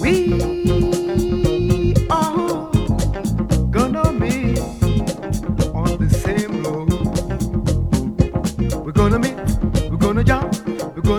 [0.00, 0.91] We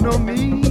[0.03, 0.62] know me.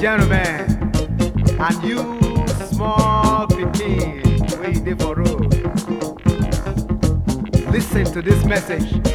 [0.00, 0.92] gentlemen,
[1.60, 1.98] and you
[2.72, 3.70] small people
[4.58, 5.52] wey for road,
[7.70, 9.09] listen to this message.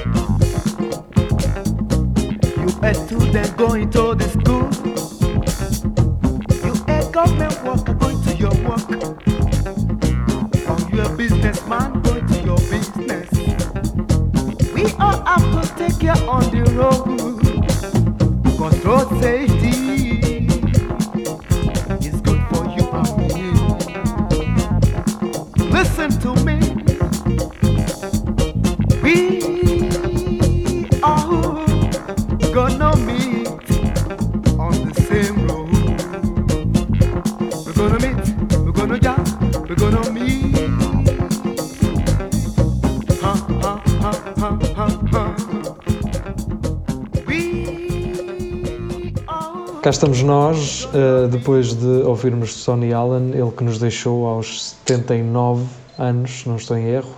[50.25, 55.63] Nós, uh, depois de ouvirmos Sonny Allen, ele que nos deixou aos 79
[55.97, 57.15] anos, não estou em erro.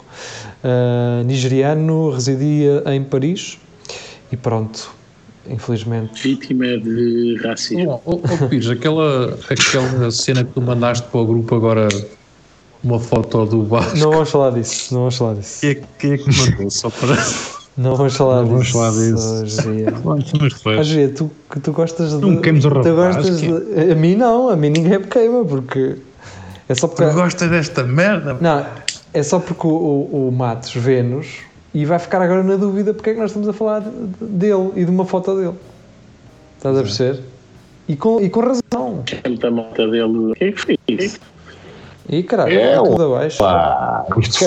[0.64, 3.58] Uh, nigeriano, residia em Paris
[4.32, 4.92] e pronto,
[5.50, 6.22] infelizmente.
[6.22, 8.02] Vítima de racismo.
[8.06, 11.88] Oh, oh, oh Pires, aquela, aquela cena que tu mandaste para o grupo agora,
[12.84, 13.98] uma foto do Vasco.
[13.98, 15.62] Não vamos falar disso, não vamos falar disso.
[15.62, 16.70] Quem é, quem é que mandou?
[16.70, 17.16] Só para.
[17.78, 18.78] Não vamos falar não disso.
[18.78, 19.56] Vamos
[20.02, 20.62] falar disso.
[20.66, 22.18] Hoje, tu, tu gostas de.
[22.18, 25.46] Não queimes o rapaz, tu gostas de, A mim não, a mim ninguém me queima,
[25.46, 25.96] porque
[26.68, 27.06] É só porque.
[27.06, 28.36] Tu gosta desta merda?
[28.42, 28.66] Não,
[29.14, 31.28] é só porque o, o, o Matos vê-nos
[31.74, 33.82] e vai ficar agora na dúvida porque é que nós estamos a falar
[34.20, 35.54] dele e de uma foto dele.
[36.58, 37.22] Estás a perceber?
[37.88, 39.04] E com, e com razão.
[39.44, 40.32] A malta dele.
[40.32, 41.20] O que é que fez?
[42.10, 43.44] E caralho, é, tudo abaixo.
[44.22, 44.46] Isto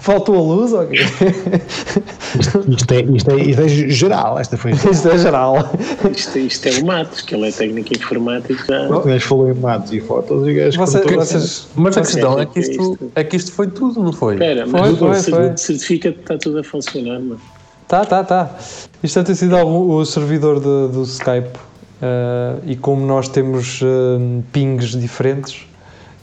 [0.00, 0.96] Faltou a luz ou quê?
[2.40, 4.72] Isto, isto, é, isto, é, isto é geral, esta foi.
[4.90, 5.56] Isto é geral.
[6.10, 8.60] Isto, isto é o Matos, que ele é técnico informático.
[8.90, 12.46] O gajo falou em Matos e fotos e gajo Você, vocês, Mas a questão é
[12.46, 14.34] que, isto, é que isto foi tudo, não foi?
[14.34, 15.56] Espera, mas foi, foi, foi.
[15.56, 17.40] certifica que está tudo a funcionar, mano.
[17.86, 18.50] Tá, tá, tá.
[19.02, 21.56] Isto deve ter sido o servidor de, do Skype.
[21.96, 25.66] Uh, e como nós temos uh, pings diferentes,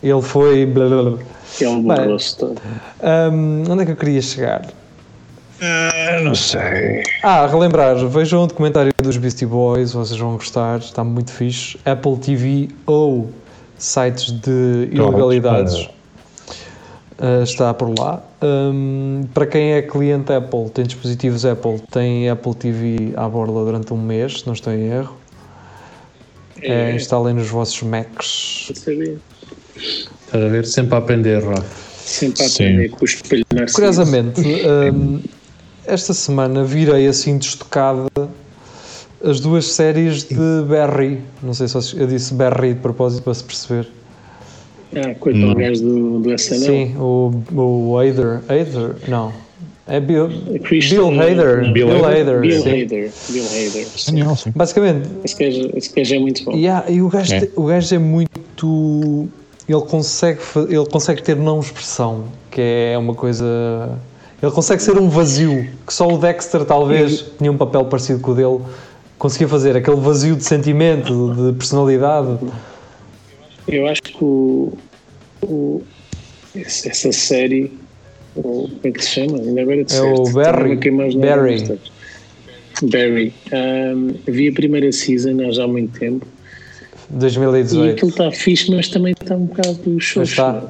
[0.04, 0.66] ele foi.
[0.66, 1.20] Blá, blá, blá.
[1.62, 2.62] Ele borrou-se todo.
[3.02, 4.66] Um, onde é que eu queria chegar?
[4.66, 7.04] Uh, não sei.
[7.24, 11.80] Ah, relembrar, vejam o documentário dos Beastie Boys, vocês vão gostar, está muito fixe.
[11.86, 13.30] Apple TV ou
[13.78, 15.88] sites de ilegalidades.
[17.20, 18.22] Uh, está por lá.
[18.42, 23.94] Um, para quem é cliente Apple, tem dispositivos Apple, tem Apple TV à borda durante
[23.94, 25.16] um mês, se não estou em erro.
[26.62, 28.72] É, é, instalem nos vossos Macs.
[28.74, 29.18] Sabia.
[29.76, 30.66] Estás a ver?
[30.66, 31.64] Sempre a aprender, Rafa.
[32.04, 32.96] Sempre a aprender Sim.
[32.96, 33.76] com o espelho narciso.
[33.76, 35.20] Curiosamente, um,
[35.86, 38.10] esta semana virei assim destocada
[39.24, 41.22] as duas séries de Barry.
[41.42, 43.88] Não sei se eu disse Barry de propósito para se perceber.
[44.96, 46.66] Ah, coitado do gajo do, do SNL.
[46.66, 48.42] Sim, o, o Hader.
[48.48, 48.96] Hader?
[49.08, 49.34] Não.
[49.86, 51.74] É Bill, Bill Hader.
[51.74, 52.40] Bill, Bill Hader.
[52.40, 53.12] Bill Hader.
[53.30, 53.88] Bill Hader.
[53.88, 54.52] Sim.
[54.56, 55.10] Basicamente.
[55.26, 56.56] Esse gajo, esse gajo é muito bom.
[56.56, 57.50] Yeah, e o gajo, é.
[57.56, 59.28] o gajo é muito
[59.74, 63.98] ele consegue, ele consegue ter não expressão, que é uma coisa.
[64.42, 68.32] Ele consegue ser um vazio, que só o Dexter talvez tinha um papel parecido com
[68.32, 68.60] o dele,
[69.18, 72.38] conseguia fazer aquele vazio de sentimento, de personalidade.
[73.68, 74.74] Eu acho que o,
[75.42, 75.82] o
[76.56, 77.72] essa série,
[78.36, 79.38] o, como é que se chama?
[79.38, 80.76] Ainda agora de é o Barry.
[81.16, 81.80] Barry.
[82.84, 83.34] Barry.
[83.54, 86.28] Um, vi a primeira season há já muito tempo
[87.10, 87.86] 2018.
[87.86, 90.42] E aquilo está fixe, mas também está um bocado xoxo.
[90.42, 90.63] É?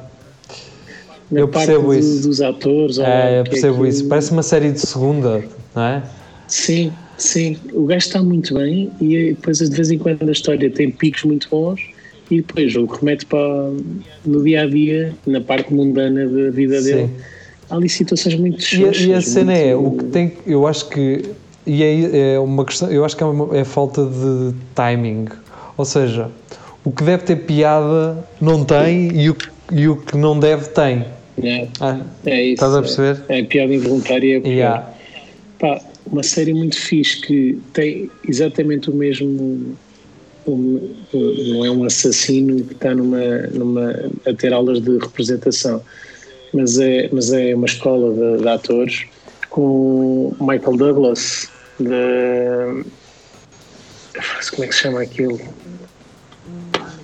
[1.32, 2.22] Eu percebo isso.
[2.22, 2.98] Do, dos atores.
[2.98, 4.06] É, eu é percebo é isso.
[4.08, 5.44] Parece uma série de segunda,
[5.74, 6.02] não é?
[6.46, 7.56] Sim, sim.
[7.72, 11.24] O gajo está muito bem e depois de vez em quando a história tem picos
[11.24, 11.80] muito bons
[12.30, 13.70] e depois o remete para
[14.24, 16.90] no dia a dia, na parte mundana da vida sim.
[16.90, 17.10] dele.
[17.70, 19.02] Há ali situações muito xoxas.
[19.02, 19.66] E, e a cena muito...
[19.66, 21.24] é, o que tem, eu acho que
[21.66, 25.26] e é, é uma questão, eu acho que é, uma, é falta de timing
[25.76, 26.30] ou seja,
[26.84, 29.36] o que deve ter piada não tem e o,
[29.72, 31.04] e o que não deve tem.
[31.42, 32.54] É, ah, é isso.
[32.54, 33.22] Estás a perceber?
[33.28, 34.40] É, é piada involuntária.
[34.44, 34.88] É yeah.
[35.58, 39.76] Pá, uma série muito fixe que tem exatamente o mesmo.
[40.46, 45.80] Um, não é um assassino que está numa, numa, a ter aulas de representação,
[46.52, 49.06] mas é, mas é uma escola de, de atores
[49.48, 51.48] com Michael Douglas,
[51.80, 52.84] de,
[54.50, 55.40] como é que se chama aquilo?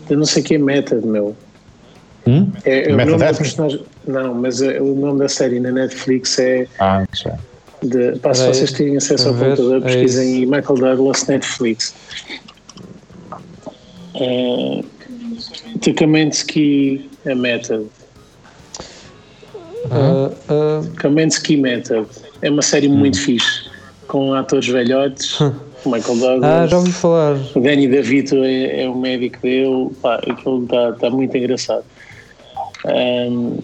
[0.08, 1.36] Eu não sei que é Method, meu.
[2.26, 2.50] Hum?
[2.64, 3.84] É, é Method personagem...
[4.06, 6.66] Não, mas é, o nome da série na Netflix é.
[6.78, 7.32] Ah, não sei.
[7.82, 11.94] De, pá, se vocês têm acesso ao computador, é pesquisem aí Michael Douglas Netflix.
[15.96, 17.86] Kamensky a Method.
[19.86, 22.06] Uh, uh, Kamensky Method.
[22.42, 22.96] É uma série hum.
[22.96, 23.70] muito fixe,
[24.06, 25.38] com atores velhotes.
[25.88, 26.44] Michael Douglas.
[26.44, 27.36] Ah, já ouvi falar.
[27.54, 29.90] O Danny DeVito é, é o médico dele.
[30.02, 31.84] Pá, aquilo está tá muito engraçado.
[32.84, 33.58] Um,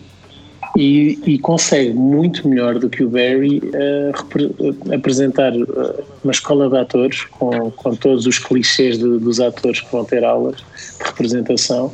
[0.77, 6.77] e, e, consegue muito melhor do que o Barry uh, apresentar uh, uma escola de
[6.77, 11.91] atores com, com todos os clichês de, dos atores que vão ter aulas de representação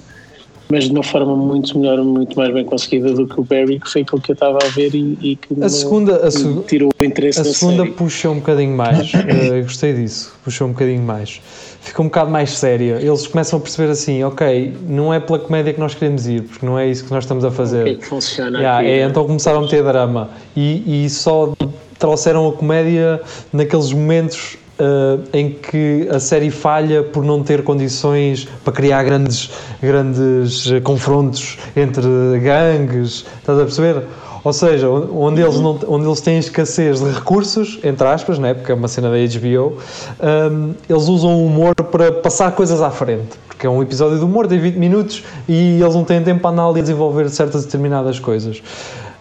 [0.73, 3.91] mas de uma forma muito melhor, muito mais bem conseguida do que o Barry, que
[3.91, 6.31] foi aquilo que eu estava a ver e, e que a segunda, a
[6.63, 7.91] tirou o interesse A segunda série.
[7.91, 11.43] puxa um bocadinho mais, uh, gostei disso, puxou um bocadinho mais.
[11.83, 12.99] Fica um bocado mais séria.
[13.03, 16.65] Eles começam a perceber assim, ok, não é pela comédia que nós queremos ir, porque
[16.65, 17.83] não é isso que nós estamos a fazer.
[17.83, 19.11] O que que funciona yeah, aqui, é, né?
[19.11, 21.53] Então começaram a meter drama e, e só
[21.99, 23.21] trouxeram a comédia
[23.53, 29.51] naqueles momentos uh, em que a série falha por não ter condições para criar grandes,
[29.81, 32.05] grandes confrontos entre
[32.41, 34.03] gangues, estás a perceber?
[34.45, 38.73] Ou seja, onde eles, não, onde eles têm escassez de recursos, entre aspas, né, porque
[38.73, 39.79] é uma cena da HBO,
[40.21, 43.39] um, eles usam o humor para passar coisas à frente.
[43.47, 46.51] Porque é um episódio de humor, tem 20 minutos e eles não têm tempo para
[46.51, 48.61] andar ali a desenvolver certas determinadas coisas.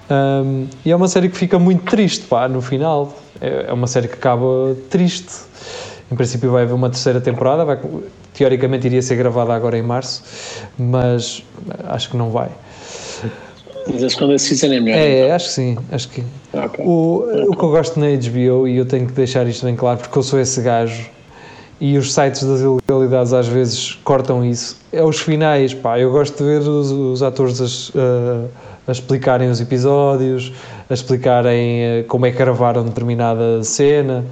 [0.09, 3.13] Um, e é uma série que fica muito triste, pá, no final.
[3.39, 5.33] É, é uma série que acaba triste.
[6.11, 7.79] Em princípio vai haver uma terceira temporada, vai,
[8.33, 10.23] teoricamente iria ser gravada agora em março,
[10.77, 11.43] mas
[11.85, 12.49] acho que não vai.
[13.87, 14.97] Mas a segunda season é melhor.
[14.97, 15.35] É, então.
[15.35, 15.77] acho que sim.
[15.91, 16.23] Acho que.
[16.53, 16.85] Okay.
[16.85, 19.99] O, o que eu gosto na HBO, e eu tenho que deixar isto bem claro,
[19.99, 21.09] porque eu sou esse gajo,
[21.79, 25.73] e os sites das ilegalidades às vezes cortam isso, é os finais.
[25.73, 28.47] Pá, eu gosto de ver os, os atores uh,
[28.87, 30.53] a explicarem os episódios,
[30.91, 34.25] a explicarem uh, como é que gravaram determinada cena.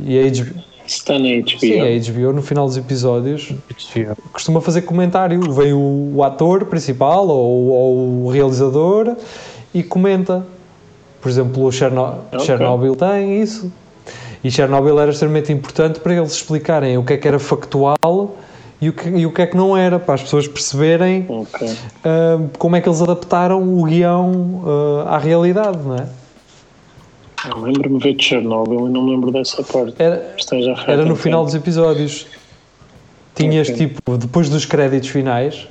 [0.00, 0.62] E a HBO.
[0.86, 1.58] Está na HBO.
[1.58, 4.16] Sim, a HBO no final dos episódios HBO.
[4.32, 5.52] costuma fazer comentário.
[5.52, 9.16] Vem o, o ator principal ou, ou, o realizador
[9.74, 10.46] e comenta.
[11.20, 12.40] Por exemplo, o Cherno okay.
[12.46, 13.70] Chernobyl tem isso.
[14.44, 18.36] E Chernobyl era extremamente importante para eles explicarem o que é que era factual
[18.80, 21.68] e o que, e o que é que não era, para as pessoas perceberem okay.
[21.68, 26.06] uh, como é que eles adaptaram o guião uh, à realidade, não é?
[27.48, 29.94] Eu lembro-me de Chernobyl e não lembro dessa parte.
[29.98, 30.34] Era,
[30.86, 32.26] era no final dos episódios.
[33.34, 33.86] Tinhas okay.
[33.86, 35.68] tipo, depois dos créditos finais,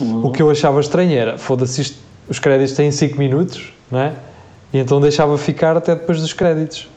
[0.00, 0.26] uhum.
[0.26, 1.96] o que eu achava estranho era, foda-se,
[2.28, 4.14] os créditos têm 5 minutos, não é?
[4.72, 6.88] E então deixava ficar até depois dos créditos.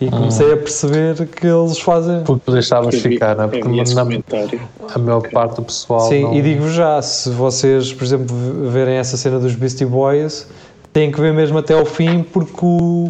[0.00, 2.22] E comecei a perceber que eles fazem.
[2.24, 3.48] Porque deixavas ficar, não é?
[3.48, 4.02] Porque na,
[4.92, 5.30] a maior okay.
[5.30, 6.08] parte do pessoal.
[6.08, 6.34] Sim, não...
[6.34, 8.36] e digo já, se vocês, por exemplo,
[8.70, 10.48] verem essa cena dos Beastie Boys,
[10.92, 13.08] têm que ver mesmo até ao fim, porque o,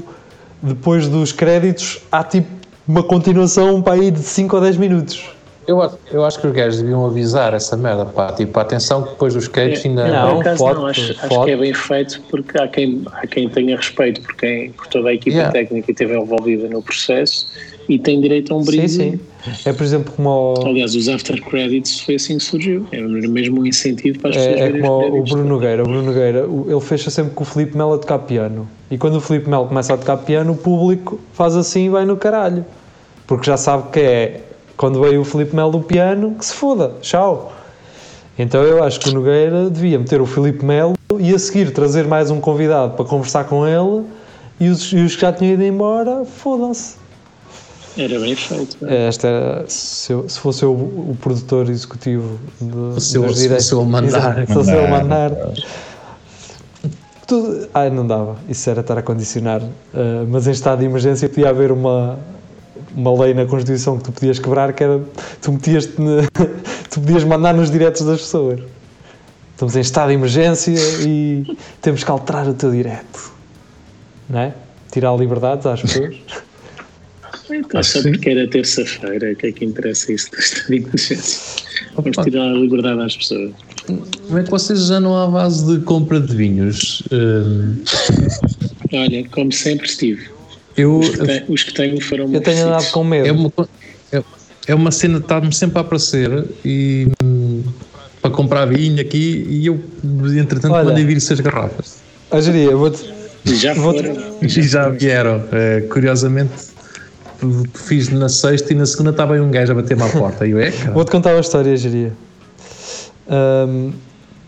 [0.63, 2.49] depois dos créditos há tipo
[2.87, 5.34] uma continuação para aí de 5 ou 10 minutos.
[5.67, 8.33] Eu, eu acho que os gajos deviam avisar essa merda, pá.
[8.33, 10.09] Tipo, atenção que depois dos créditos ainda.
[10.09, 11.25] Não, não, foto, não acho, foto.
[11.27, 14.87] acho que é bem feito porque há quem, há quem tenha respeito por, quem, por
[14.89, 15.53] toda a equipa yeah.
[15.53, 17.47] técnica que esteve envolvida no processo
[17.89, 18.89] e tem direito a um brinde.
[18.89, 19.69] Sim, sim.
[19.69, 20.55] É, por exemplo, como.
[20.65, 22.87] Aliás, os after credits foi assim que surgiu.
[22.93, 25.83] É mesmo um incentivo para as pessoas É, é como o Bruno Nogueira.
[25.83, 28.69] O Bruno Nogueira, ele fecha sempre com o Felipe Melo a tocar piano.
[28.91, 32.05] E quando o Felipe Melo começa a tocar piano, o público faz assim e vai
[32.05, 32.65] no caralho.
[33.27, 34.41] Porque já sabe que é
[34.77, 37.53] quando veio o Felipe Melo do piano, que se foda, tchau.
[38.39, 42.07] Então eu acho que o Nogueira devia meter o Felipe Melo e a seguir trazer
[42.07, 44.05] mais um convidado para conversar com ele
[44.59, 46.97] e os, e os que já tinham ido embora, fodam-se.
[47.97, 48.77] Era bem feito.
[48.87, 49.07] É?
[49.07, 53.67] Esta era, se, eu, se fosse eu o produtor executivo de, se dos direitos.
[53.67, 54.47] Se fosse eu mandar.
[54.47, 55.31] Se fosse eu mandar.
[57.25, 58.37] Tudo, ai, não dava.
[58.49, 59.63] Isso era estar a condicionar.
[59.63, 62.19] Uh, mas em estado de emergência podia haver uma,
[62.95, 65.03] uma lei na Constituição que tu podias quebrar que era
[65.41, 65.87] tu metias
[66.91, 68.61] tu podias mandar nos diretos das pessoas.
[69.53, 70.75] Estamos em estado de emergência
[71.07, 73.33] e temos que alterar o teu direto.
[74.29, 74.55] Não é?
[74.91, 76.17] Tirar liberdades às pessoas.
[77.51, 81.63] Então, só porque era terça-feira, o que é que interessa isso do estado de emergência?
[81.95, 83.53] Vamos tirar a liberdade às pessoas.
[83.87, 87.03] Como é que vocês já não há base de compra de vinhos?
[88.93, 90.34] Olha, como sempre estive.
[90.77, 93.29] Eu, os, que tem, os que tenho foram Eu tenho andado com medo.
[93.29, 93.53] É uma,
[94.13, 94.23] é,
[94.69, 97.63] é uma cena que está-me sempre a aparecer e hum,
[98.21, 99.79] para comprar vinho aqui e eu,
[100.37, 101.99] entretanto, Olha, mandei vir seis garrafas.
[102.31, 103.13] A geria, eu vou-te.
[103.45, 104.39] Já foram.
[104.43, 105.45] Já, já vieram.
[105.53, 106.53] É, curiosamente,
[107.75, 110.47] fiz na sexta e na segunda estava aí um gajo a bater-me à porta.
[110.47, 112.13] Eu, é, Vou-te contar uma história, geria.
[113.29, 113.93] Um,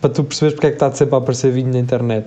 [0.00, 2.26] para tu perceberes porque é que está sempre a aparecer vinho na internet.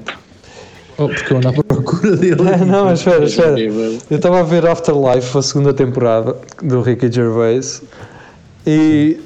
[1.00, 2.44] Oh, porque eu ando à procura dele.
[2.68, 3.60] não, mas espera, espera.
[3.60, 7.82] Eu estava a ver Afterlife, a segunda temporada do Ricky Gervais,
[8.68, 9.18] e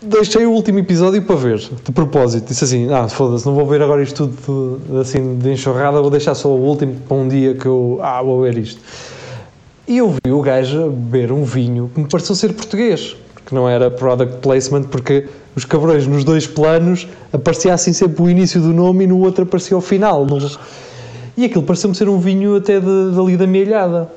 [0.00, 2.46] deixei o último episódio para ver, de propósito.
[2.46, 6.36] Disse assim: ah, foda-se, não vou ver agora isto tudo assim de enxurrada, vou deixar
[6.36, 7.98] só o último para um dia que eu.
[8.00, 8.80] Ah, vou ver isto.
[9.88, 13.16] E eu vi o gajo beber um vinho que me pareceu ser português,
[13.54, 18.60] não era product placement, porque os cabrões nos dois planos aparecia assim sempre o início
[18.60, 20.26] do nome e no outro aparecia o final.
[21.36, 24.08] E aquilo pareceu-me ser um vinho até de, dali da mielhada.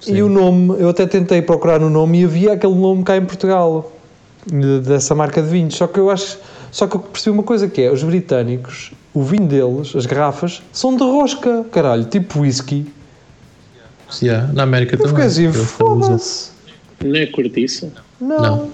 [0.00, 0.16] Sim.
[0.16, 3.24] E o nome, eu até tentei procurar no nome e havia aquele nome cá em
[3.24, 3.90] Portugal,
[4.82, 5.76] dessa marca de vinhos.
[5.76, 6.38] Só que eu acho,
[6.70, 10.62] só que eu percebi uma coisa que é, os britânicos, o vinho deles, as garrafas,
[10.72, 12.86] são de rosca, caralho, tipo whisky.
[14.22, 15.24] Yeah, na América eu também.
[15.24, 16.53] Assim, foda-se.
[17.02, 17.92] Não é cortiça?
[18.20, 18.40] Não.
[18.40, 18.70] não.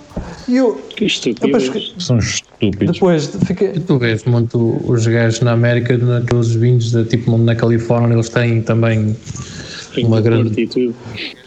[0.49, 1.61] Eu, que estúpido.
[2.01, 2.95] São estúpidos.
[2.95, 3.65] Depois fica...
[3.65, 8.29] E tu vês muito os gajos na América, naqueles vinhos, de, tipo na Califórnia, eles
[8.29, 9.17] têm também
[9.95, 10.61] Tem uma grande.
[10.61, 10.95] E,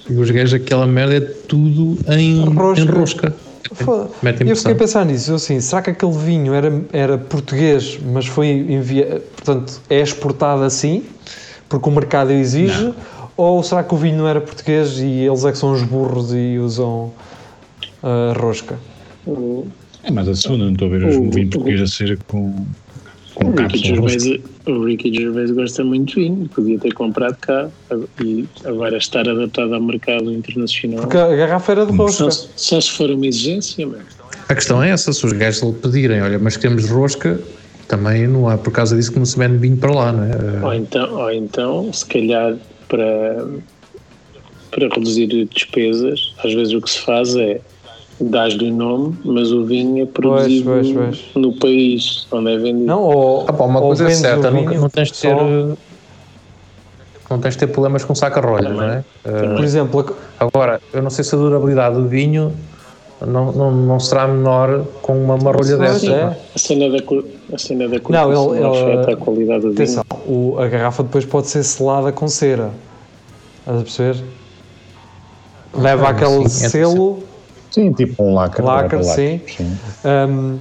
[0.09, 2.81] e os gajos, aquela merda é tudo em rosca.
[2.81, 3.35] Em rosca.
[4.45, 8.47] Eu fiquei a pensar nisso, assim, será que aquele vinho era, era português, mas foi
[8.47, 11.03] enviado, portanto, é exportado assim,
[11.67, 12.95] porque o mercado exige, não.
[13.35, 16.33] Ou será que o vinho não era português e eles é que são os burros
[16.33, 17.11] e usam
[18.03, 18.77] uh, rosca.
[20.03, 22.53] É mais a segunda, não estou a ver os vinhos português a ser com,
[23.35, 24.25] com o Ricky, Gervais,
[24.67, 27.69] o Ricky Gervais gosta muito de vinho, podia ter comprado cá
[28.21, 31.01] e agora estar adaptado ao mercado internacional.
[31.01, 32.29] Porque a garrafa era de rosca.
[32.29, 34.01] Só, só se for uma exigência, mas...
[34.49, 37.39] A questão é essa, se os gajos lhe pedirem, olha, mas temos rosca,
[37.87, 40.65] também não há por causa disso que não se vende vinho para lá, não é?
[40.65, 42.57] Ou então, ou então se calhar
[42.87, 43.47] para,
[44.71, 47.59] para reduzir despesas, às vezes o que se faz é
[48.19, 51.43] dás-lhe o nome, mas o vinho é produzido pois, pois, pois.
[51.43, 52.85] no país onde é vendido.
[52.85, 55.35] Não, ou, ah, pá, uma coisa é certa, não, não tens de ter.
[55.35, 55.77] Só...
[57.29, 59.03] Não tens de ter problemas com saca-rolhas, não é?
[59.25, 62.53] Uh, Por exemplo, agora, eu não sei se a durabilidade do vinho
[63.25, 66.11] não, não, não será menor com uma marrolha dessa.
[66.11, 66.37] É.
[66.55, 66.97] A cena da,
[67.53, 70.53] a cena da não, ele, ele, afeta a qualidade do atenção, vinho.
[70.55, 72.71] O, a garrafa depois pode ser selada com cera.
[73.59, 74.23] Estás a perceber?
[75.75, 77.23] Leva ah, aquele sim, selo
[77.73, 78.61] Sim, tipo um lacre.
[78.61, 79.41] Lacre, sim.
[79.47, 79.77] sim.
[80.05, 80.59] Um,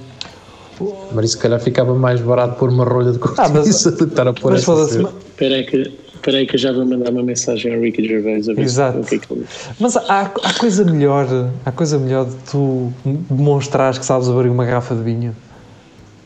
[1.13, 3.47] mas isso se calhar ficava mais barato pôr uma rolha de cortiça ah,
[3.91, 6.85] do que estar a pôr essa Espera aí que, espera aí que eu já vou
[6.85, 8.99] mandar uma mensagem ao Ricky Gervais a ver Exato.
[8.99, 9.45] o que é que ele
[9.77, 11.27] Mas há, há coisa melhor,
[11.65, 12.91] há coisa melhor de tu
[13.29, 15.35] demonstrares que sabes abrir uma garrafa de vinho.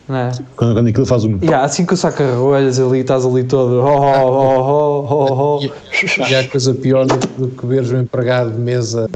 [0.07, 0.31] Não é?
[0.55, 1.37] Quando, quando aquilo faz um.
[1.41, 3.83] Yeah, assim que o saca rolhas ali, estás ali todo.
[3.83, 5.65] Oh, oh, oh, oh, oh.
[5.65, 9.09] E, e há coisa pior do, do que veres um empregado de mesa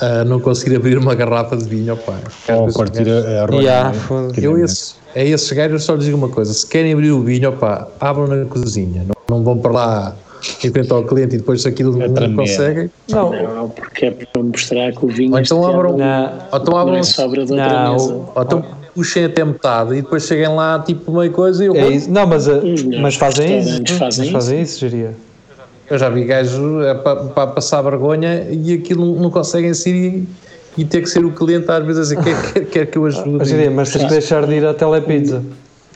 [0.00, 2.18] a não conseguir abrir uma garrafa de vinho, opa.
[2.52, 3.62] Ou partir a, a rolha.
[3.62, 3.96] Yeah,
[4.36, 7.48] eu esse, é esses gajos, só lhes digo uma coisa: se querem abrir o vinho,
[7.48, 10.16] opa, abram na cozinha, não, não vão para lá
[10.64, 12.90] enfrentar o cliente e depois aquilo é não conseguem.
[13.08, 13.32] Não.
[13.32, 15.32] não, porque é para mostrar que o vinho.
[15.32, 18.14] Ou então abram, não, ou então abram, não é sobra de outra não, mesa.
[18.34, 18.64] Ou então
[18.94, 21.76] puxem até metade e depois cheguem lá, tipo, meio coisa e eu.
[21.76, 22.10] É isso.
[22.10, 22.46] Não, mas,
[23.00, 23.98] mas fazem isso.
[23.98, 25.14] Fazem mas fazem isso, diria.
[25.88, 30.28] Eu já vi gajos é, para, para passar vergonha e aquilo não, conseguem ser e,
[30.76, 33.06] e, ter que ser o cliente às vezes a dizer quer, quer, quer que eu
[33.06, 33.30] ajude.
[33.30, 35.42] Mas, mas tens de deixar de ir à telepizza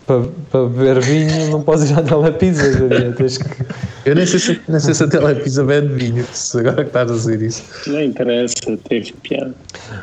[0.07, 3.13] para, para beber vinho não podes ir à telepizza, diria.
[3.13, 3.67] Tens que...
[4.05, 7.15] Eu nem sei, se, nem sei se a telepizza vende vinho, agora que estás a
[7.15, 7.65] dizer isso.
[7.89, 8.55] Não interessa,
[8.89, 9.53] teve piada.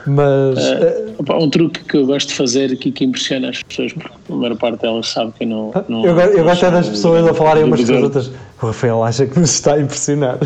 [0.06, 0.58] Mas.
[0.58, 4.14] Uh, opa, um truque que eu gosto de fazer aqui que impressiona as pessoas, porque
[4.30, 5.72] a maior parte delas sabe que eu não.
[5.74, 8.32] Ah, não eu, eu gosto é das pessoas a falarem umas com as outras.
[8.62, 10.38] O Rafael acha que nos está a impressionar.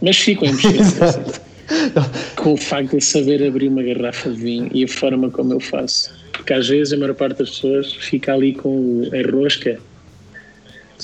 [0.00, 1.32] Mas fico impressionado
[2.36, 5.60] com o facto de saber abrir uma garrafa de vinho e a forma como eu
[5.60, 6.21] faço.
[6.32, 9.78] Porque às vezes a maior parte das pessoas fica ali com a rosca,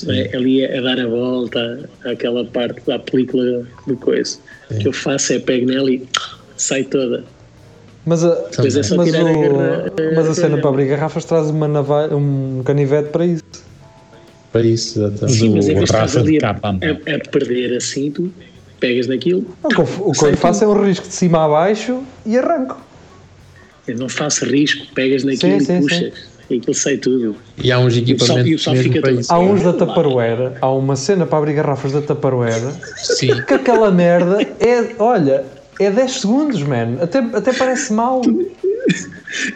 [0.07, 4.37] é, ali a, a, dar a volta àquela parte da película de coisa.
[4.71, 6.07] O que eu faço é pego nela e
[6.57, 7.23] sai toda.
[8.05, 10.69] Mas a, Depois é só mas, tirar o, a garra, mas a, a cena para
[10.69, 13.43] abrir garrafas traz uma navalha, um canivete para isso.
[14.51, 15.37] Para isso, exatamente.
[15.37, 18.31] Sim, mas em vez de estás ali a, a, a, perder assim, tu
[18.79, 19.45] pegas naquilo.
[19.63, 22.88] o que eu faço é um risco de cima a baixo e arranco.
[23.95, 25.99] Não faço risco, pegas naquilo sim, e puxas.
[25.99, 26.11] Sim.
[26.49, 27.35] E aquilo sai tudo.
[27.63, 31.37] E há uns equipamentos só, fica todo, Há uns da Tupperware, há uma cena para
[31.37, 33.43] abrir garrafas da Tupperware Sim.
[33.43, 35.45] que aquela merda é, olha,
[35.79, 36.97] é 10 segundos, man.
[37.01, 38.21] Até, até parece mal.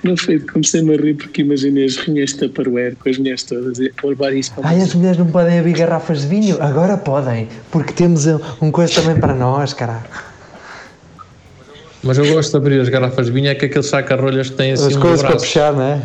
[0.03, 3.79] Não foi, comecei-me a rir porque imaginei as reuniões de Tupperware com as mulheres todas
[3.79, 6.61] e levar isso para Ai, as mulheres não podem abrir garrafas de vinho?
[6.61, 10.05] Agora podem, porque temos um, um coisa também para nós, caralho.
[12.03, 14.73] Mas eu gosto de abrir as garrafas de vinho, é que aqueles saca-rolhas que têm
[14.73, 16.01] assim As um coisas para puxar, não é?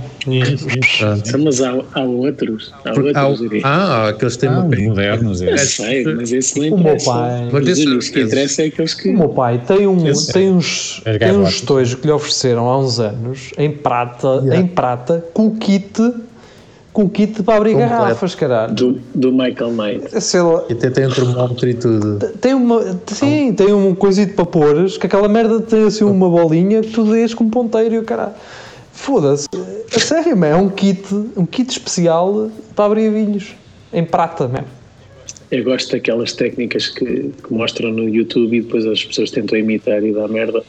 [1.43, 2.73] Mas há, há outros.
[2.85, 5.43] Há outros há, ah, aqueles têm ah, modernos.
[5.43, 5.57] É.
[5.57, 7.49] sei, mas esse não O meu pai.
[7.51, 9.09] Mas esse, o que interessa é aqueles que.
[9.09, 9.97] O meu pai tem, um,
[10.33, 14.57] tem uns, tem uns estojos que lhe ofereceram há uns anos em prata, yeah.
[14.57, 16.01] em prata, com kit
[16.93, 17.93] com o kit para abrir Completo.
[17.93, 18.75] garrafas, caralho.
[18.75, 20.15] Do, do Michael Knight.
[20.69, 22.19] E até tem um termómetro e tudo.
[22.41, 26.81] Tem uma, sim, tem um coisito para pôres, que aquela merda tem assim uma bolinha
[26.81, 28.35] que tu dês com um ponteiro e o caralho.
[28.93, 29.49] Foda-se.
[29.95, 31.03] A sério, man, é um kit,
[31.37, 33.55] um kit especial para abrir vinhos.
[33.93, 34.67] Em prata, mesmo.
[35.51, 40.03] Eu gosto daquelas técnicas que, que, mostram no YouTube e depois as pessoas tentam imitar
[40.03, 40.63] e dá merda.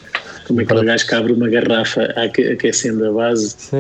[0.49, 3.77] Como aquele gajo que abre uma garrafa aquecendo a base sim,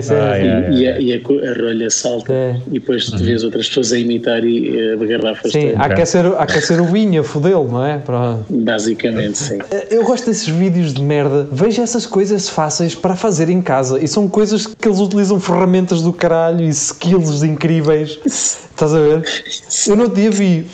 [0.00, 2.62] sim, ah, e, é, e, a, e, a, rolha salta sim.
[2.68, 6.44] e depois tu vês outras pessoas a imitar e a garrafa Sim, a aquecer, a
[6.44, 7.98] aquecer o vinho, a fodê-lo, não é?
[7.98, 8.44] Pronto.
[8.48, 9.58] Basicamente, sim.
[9.90, 11.48] Eu gosto desses vídeos de merda.
[11.50, 16.00] Vejo essas coisas fáceis para fazer em casa e são coisas que eles utilizam ferramentas
[16.00, 18.20] do caralho e skills incríveis.
[18.24, 19.24] Estás a ver?
[19.88, 20.64] Eu no dia vi.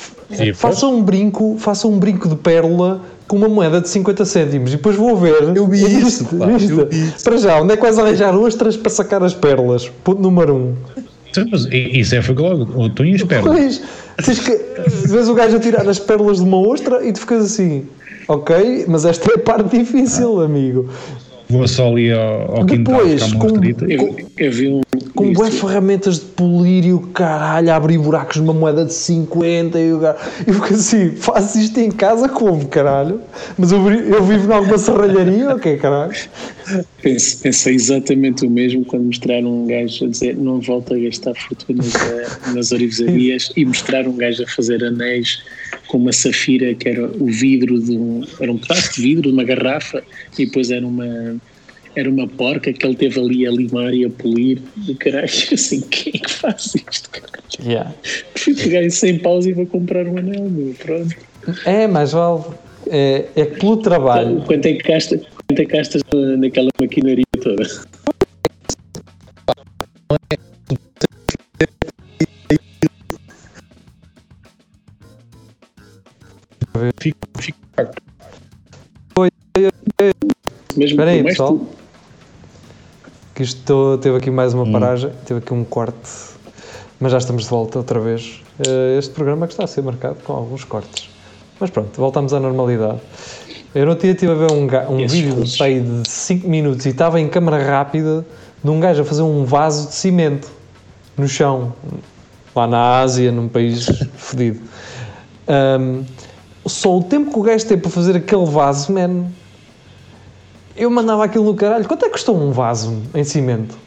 [0.54, 3.00] Faça um brinco, faça um brinco de pérola
[3.30, 5.56] com uma moeda de 50 cêntimos e depois vou ver.
[5.56, 8.90] Eu vi isso, pá, eu vi Para já, onde é que vais arranjar ostras para
[8.90, 9.88] sacar as pérolas?
[10.02, 10.56] Ponto número 1.
[10.56, 10.74] Um.
[11.30, 13.82] Então, mas isso é foi logo, tu e as pérolas.
[14.24, 14.60] Pois, que,
[15.06, 17.86] vês o gajo a tirar as pérolas de uma ostra e tu ficas assim,
[18.26, 20.90] ok, mas esta é a parte difícil, amigo.
[21.50, 24.80] Vou só ali ao, ao Depois, quintal com, eu, eu vi um,
[25.16, 29.92] com boas ferramentas de polir e o caralho, abrir buracos numa moeda de 50 e
[29.92, 30.00] o.
[30.46, 33.20] Eu fico assim, faço isto em casa como, caralho?
[33.58, 36.14] Mas eu, eu vivo em alguma serralharia okay, caralho?
[37.02, 41.92] Pensei exatamente o mesmo quando mostraram um gajo a dizer não volta a gastar fortunas
[42.54, 45.42] nas orivesarias e mostrar um gajo a fazer anéis
[45.86, 49.32] com uma safira que era o vidro de um, era um pedaço de vidro de
[49.32, 50.02] uma garrafa
[50.38, 51.40] e depois era uma
[51.96, 55.80] era uma porca que ele teve ali a limar e a polir do caralho, assim,
[55.82, 57.10] quem é que faz isto?
[57.60, 57.92] Yeah.
[58.36, 61.16] Fui pegar em 100 paus e vou comprar um anel, meu, pronto.
[61.64, 62.44] É, mas vale,
[62.88, 64.42] é, é pelo trabalho.
[64.46, 65.20] Quanto é que gasta,
[65.50, 66.02] quanto é que gastas
[66.38, 67.64] naquela maquinaria toda?
[77.00, 77.58] Fico, fico.
[80.76, 81.58] Mesmo Espera aí, pessoal.
[81.58, 81.66] Tu
[83.34, 84.72] que isto teve aqui mais uma hum.
[84.72, 86.10] paragem, teve aqui um corte,
[87.00, 88.40] mas já estamos de volta outra vez.
[88.66, 91.08] Eh, este programa que está a ser marcado com alguns cortes.
[91.58, 93.00] Mas pronto, voltamos à normalidade.
[93.74, 97.20] Eu não tinha estive a ver um, um vídeo de, de 5 minutos e estava
[97.20, 98.26] em câmara rápida
[98.62, 100.50] de um gajo a fazer um vaso de cimento
[101.16, 101.72] no chão,
[102.54, 104.60] lá na Ásia, num país fedido.
[105.48, 106.04] Um,
[106.66, 109.26] só o tempo que o gajo teve para fazer aquele vaso, man,
[110.76, 111.86] eu mandava aquilo no caralho.
[111.86, 113.78] Quanto é que custou um vaso em cimento?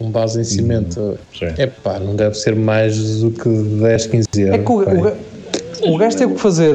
[0.00, 1.16] Um vaso em cimento?
[1.58, 4.54] É pá, não deve ser mais do que 10, 15 euros.
[4.54, 6.74] É que o, o, o gajo teve que fazer.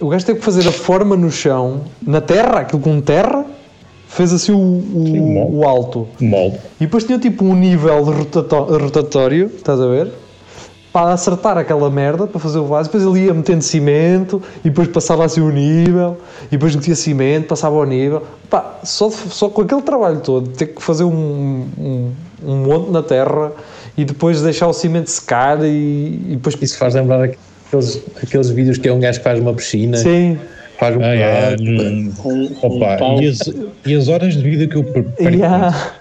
[0.00, 3.44] O gajo teve que fazer a forma no chão, na terra, aquilo com terra,
[4.06, 6.06] fez assim o, o, Sim, o alto.
[6.20, 6.58] Molde.
[6.80, 10.12] E depois tinha tipo um nível rotatório, estás a ver?
[10.92, 14.88] para acertar aquela merda, para fazer o vaso, depois ele ia metendo cimento e depois
[14.88, 18.22] passava assim o nível e depois metia cimento, passava ao nível.
[18.48, 23.02] Pá, só, só com aquele trabalho todo, ter que fazer um, um, um monte na
[23.02, 23.52] terra
[23.96, 26.56] e depois deixar o cimento secar e, e depois...
[26.60, 27.30] Isso faz lembrar
[27.68, 29.96] aqueles, aqueles vídeos que é um gajo que faz uma piscina.
[29.98, 30.38] Sim.
[30.78, 32.12] Faz um ah, é, um,
[32.62, 33.38] Opa, um e, as,
[33.84, 35.22] e as horas de vida que eu perco.
[35.22, 35.92] Yeah.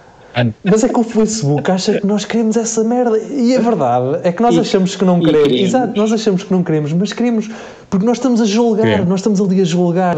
[0.63, 3.17] Mas é que o Facebook acha que nós queremos essa merda.
[3.17, 5.47] E a verdade é que nós achamos que não queremos.
[5.47, 5.69] queremos.
[5.69, 7.49] Exato, nós achamos que não queremos, mas queremos
[7.89, 10.15] porque nós estamos a julgar, nós estamos ali a julgar.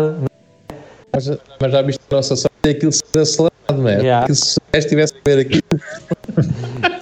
[1.14, 1.32] Mas,
[1.62, 4.02] mas já viste a nossa sorte é aquilo ser acelerado, não é?
[4.02, 4.28] Yeah.
[4.28, 5.64] Que se estivesse a ver aquilo.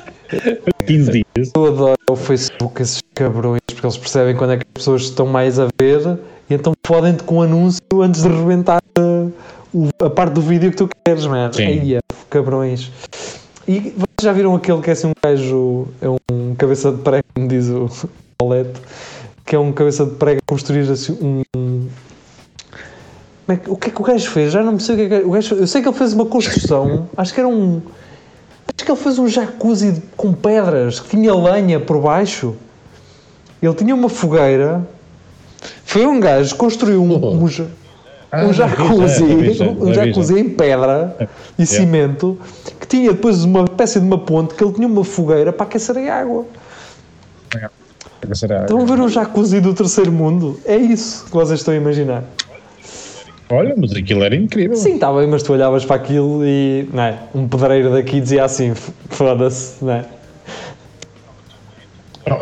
[0.86, 1.52] 15 dias.
[1.56, 5.26] Eu adoro o Facebook, esses cabrões, porque eles percebem quando é que as pessoas estão
[5.26, 6.20] mais a ver
[6.50, 10.78] e então fodem-te com um anúncio antes de rebentar a, a parte do vídeo que
[10.78, 11.52] tu queres, man.
[11.58, 12.00] Aí,
[12.30, 12.92] cabrões.
[13.68, 17.26] E vocês já viram aquele que é assim um gajo, é um cabeça de prego,
[17.36, 17.90] como diz o
[18.40, 18.80] Paulette,
[19.46, 21.88] que é um cabeça de prego construir assim um.
[23.50, 24.54] É o que é que o gajo fez?
[24.54, 26.14] Já não me sei o que é que o gajo Eu sei que ele fez
[26.14, 27.82] uma construção, acho que era um.
[28.76, 32.56] Acho que ele fez um jacuzzi com pedras, que tinha lenha por baixo.
[33.62, 34.88] Ele tinha uma fogueira.
[35.84, 37.50] Foi um gajo que construiu um, um,
[38.32, 39.24] ah, um jacuzzi,
[39.80, 41.16] um jacuzzi em pedra
[41.58, 42.38] e cimento,
[42.80, 45.98] que tinha depois uma espécie de uma ponte que ele tinha uma fogueira para aquecer
[45.98, 46.46] a água.
[48.64, 50.60] Estão a ver um jacuzzi do terceiro mundo?
[50.66, 52.24] É isso que vocês estão a imaginar.
[53.50, 54.76] Olha, mas aquilo era incrível.
[54.76, 58.44] Sim, está bem, mas tu olhavas para aquilo e não é, um pedreiro daqui dizia
[58.44, 58.74] assim:
[59.10, 60.06] foda-se, não é?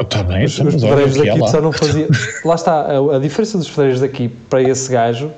[0.01, 1.47] Está oh, bem, os, os pedreiros daqui lá.
[1.47, 2.09] só não faziam.
[2.43, 5.31] Lá está, a, a diferença dos pedreiros daqui para esse gajo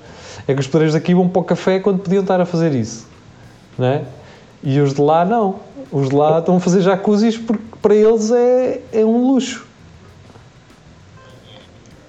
[0.47, 3.05] é que os pedreiros daqui vão para o café quando podiam estar a fazer isso,
[3.77, 4.01] não é?
[4.63, 5.55] E os de lá não.
[5.91, 9.66] Os de lá estão a fazer jacuzzis porque para eles é, é um luxo.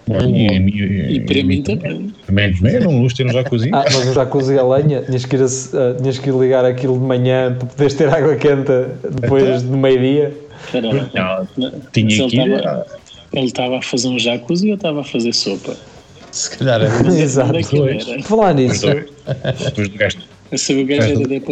[0.08, 2.12] E, e, e, para mim também.
[2.86, 3.70] Um luxo ter um jacuzzi.
[3.74, 6.64] Ah, mas um jacuzzi a lenha, tinhas que, ir a, uh, tinhas que ir ligar
[6.64, 8.72] aquilo de manhã para poderes ter água quente
[9.20, 10.32] depois do meio-dia.
[11.92, 12.64] Tinha que ir.
[13.32, 15.76] Ele estava a fazer um jacuzzi ou eu estava a fazer sopa?
[16.32, 17.52] Se calhar é Exato.
[18.22, 18.86] Falar nisso.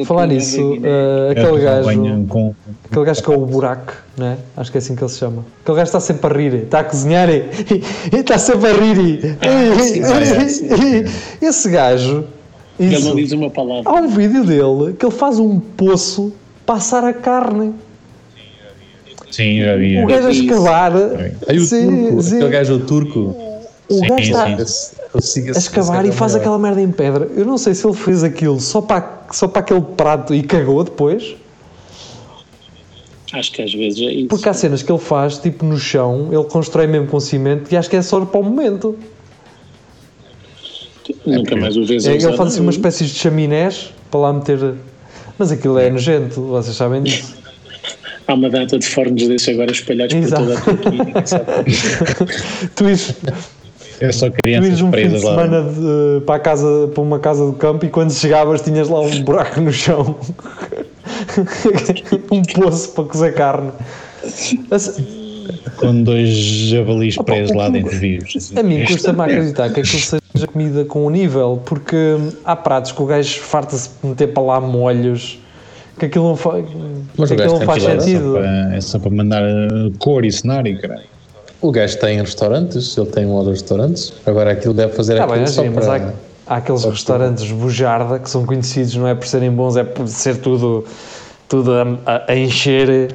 [0.07, 1.85] Falar nisso, uh, aquele gajo.
[2.91, 4.39] Aquele gajo que é o buraco, né?
[4.57, 5.45] Acho que é assim que ele se chama.
[5.63, 7.45] Aquele gajo está sempre a rir, está a cozinhar e,
[8.13, 9.37] e está sempre a rir.
[11.43, 12.25] Esse gajo.
[12.79, 13.91] Isso, ele não diz uma palavra.
[13.91, 16.33] Há um vídeo dele que ele faz um poço
[16.65, 17.75] para assar a carne.
[19.31, 20.03] Sim, já vi.
[20.03, 20.93] O gajo a escavar.
[21.49, 23.46] Aí o turco, aquele gajo turco.
[23.89, 27.31] O sim, gajo está a escavar e faz aquela merda em pedra.
[27.37, 30.83] Eu não sei se ele fez aquilo só para, só para aquele prato e cagou
[30.83, 31.37] depois.
[33.33, 34.29] Acho que às vezes é isso.
[34.29, 37.77] Porque há cenas que ele faz, tipo no chão, ele constrói mesmo com cimento e
[37.77, 38.97] acho que é só para o momento.
[41.25, 44.75] Nunca mais o vês é, Ele faz assim uma espécie de chaminés para lá meter.
[45.39, 47.37] Mas aquilo é nojento, vocês sabem disso.
[48.27, 50.45] Há uma data de fornos desses agora espalhados Exato.
[50.45, 51.67] por toda a Turquia.
[52.75, 52.89] tu
[54.01, 57.51] É só crianças um presas fim de semana de, para, a casa, para uma casa
[57.51, 60.17] de campo e quando chegavas tinhas lá um buraco no chão.
[62.31, 63.71] um poço para cozer carne.
[65.79, 68.53] Com dois javalis presos lá dentro vivos.
[68.57, 73.03] A mim custa-me acreditar que aquilo seja comida com um nível, porque há pratos que
[73.03, 75.39] o gajo farta-se meter para lá molhos
[75.99, 76.63] que aquilo não, fa
[77.17, 78.37] Mas que aquilo não faz sentido.
[78.39, 79.43] É só, para, é só para mandar
[79.99, 81.16] cor e cenário, caralho.
[81.67, 85.25] O gajo tem restaurantes, ele tem um ou dois restaurantes, agora aquilo deve fazer ah,
[85.25, 85.97] aquilo bem, só sim, para...
[85.97, 86.13] Há,
[86.47, 90.37] há aqueles restaurantes bujarda que são conhecidos não é por serem bons, é por ser
[90.37, 90.85] tudo,
[91.49, 91.73] tudo
[92.07, 93.13] a, a encher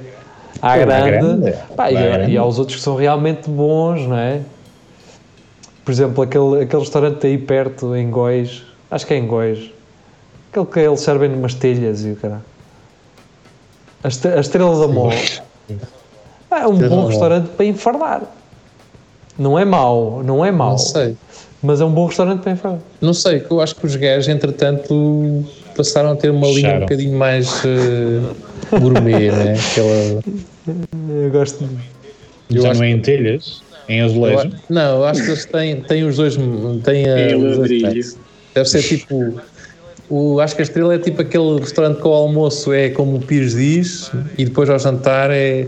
[0.62, 1.12] à é grande.
[1.12, 1.58] grande.
[1.78, 4.42] Pá, e, e há os outros que são realmente bons, não é?
[5.86, 9.72] Por exemplo, aquele, aquele restaurante aí perto, em Góis, acho que é em Góis,
[10.52, 12.44] aquele que eles servem numas telhas e o caralho.
[14.04, 15.14] A, Estrela da Mol
[16.52, 18.41] é um bom restaurante para enfardar.
[19.38, 20.72] Não é mau, não é mau.
[20.72, 21.16] Não sei.
[21.62, 22.80] Mas é um bom restaurante para enfardar.
[23.00, 25.44] Não sei, eu acho que os gajos, entretanto,
[25.76, 29.56] passaram a ter uma linha um bocadinho mais uh, gourmet, né?
[29.72, 31.24] Aquela...
[31.24, 32.58] Eu gosto de.
[32.58, 33.62] Eu Já não é em telhas?
[33.88, 34.52] Em azulejo?
[34.70, 36.38] não, eu acho que eles têm, têm os dois.
[36.84, 38.16] Têm a, em ladrilho.
[38.54, 39.42] Deve ser tipo
[40.12, 43.22] o, acho que a estrela é tipo aquele restaurante que o almoço é como o
[43.22, 45.66] Pires diz e depois ao jantar é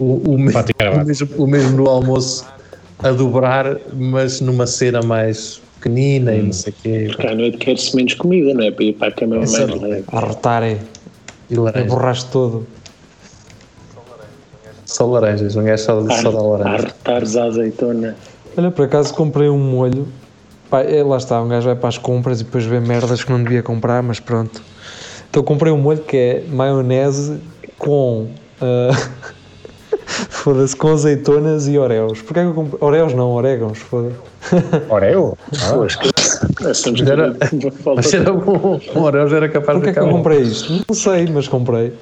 [0.00, 2.44] o, o, me, o, mesmo, o mesmo no almoço
[3.00, 6.34] a dobrar, mas numa cena mais pequenina hum.
[6.34, 7.04] e não sei o quê.
[7.08, 8.70] Porque à noite quer-se menos comida, não é?
[8.70, 10.04] Para ir para a cama mais leve.
[10.08, 10.78] A rotarem.
[11.50, 11.86] E laranja.
[11.86, 12.66] borraste todo.
[14.84, 16.84] Só laranjas, um gajo só, só dá laranja.
[16.86, 18.16] Arretares a azeitona.
[18.56, 20.08] Olha, por acaso comprei um molho
[20.70, 23.32] Pá, é, lá está, um gajo vai para as compras e depois vê merdas que
[23.32, 24.62] não devia comprar, mas pronto.
[25.30, 27.38] Então comprei um molho que é maionese
[27.78, 28.28] com.
[28.60, 29.08] Uh,
[30.28, 32.20] foda-se, com azeitonas e oreos.
[32.22, 32.78] Porquê é que eu comprei?
[32.80, 34.16] Oreos não, orégãos, foda-se.
[34.88, 35.36] Oreo?
[35.54, 35.74] Ah.
[36.60, 37.36] Mas era,
[37.94, 38.80] mas era bom.
[38.94, 40.84] Um Oreos era capaz Porquê de Porquê é que eu comprei isto?
[40.88, 41.92] Não sei, mas comprei.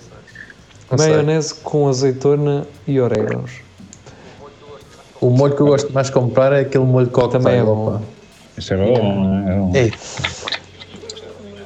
[0.91, 1.59] Não maionese sei.
[1.63, 3.51] com azeitona e orégãos.
[5.21, 7.43] O molho que eu gosto mais de comprar é aquele molho cocktail.
[7.43, 8.01] Também é bom.
[8.57, 9.73] Isso é bom, é bom.
[9.75, 9.91] É.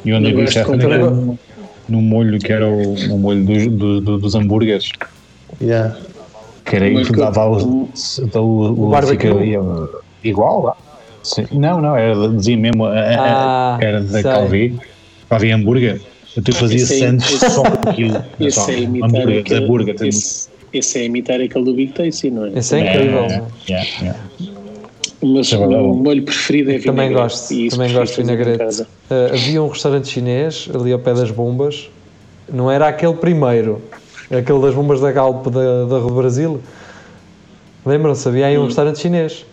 [0.05, 1.39] E onde eu vi já no,
[1.89, 4.91] no molho que era o, o molho dos, do, do, dos hambúrgueres.
[5.61, 5.97] Yeah.
[6.77, 9.59] Aí que dava o, o, o, o barbecue.
[10.23, 10.77] igual,
[11.23, 11.47] Sim.
[11.53, 14.79] Não, não, era, dizia mesmo, ah, era da Calvi,
[15.29, 16.01] Calvi hambúrguer.
[16.37, 18.25] Eu te fazia sandes só com aquilo.
[18.39, 22.47] Esse é imitar hambúrguer, aquele, hambúrguer, esse, esse é imitar aquele do Big Tasty, não
[22.47, 22.59] é?
[22.59, 23.25] Esse é incrível.
[23.25, 24.21] É, yeah, yeah.
[25.23, 26.87] Mas é o molho preferido é vinagrete.
[26.87, 28.83] Também gosto, também gosto de vinagrete.
[28.83, 28.87] Uh,
[29.33, 31.91] havia um restaurante chinês ali ao pé das bombas,
[32.51, 33.83] não era aquele primeiro,
[34.39, 36.61] aquele das bombas da Galp da, da Rua do Brasil.
[37.85, 38.29] Lembram-se?
[38.29, 38.67] Havia aí um hum.
[38.67, 39.45] restaurante chinês.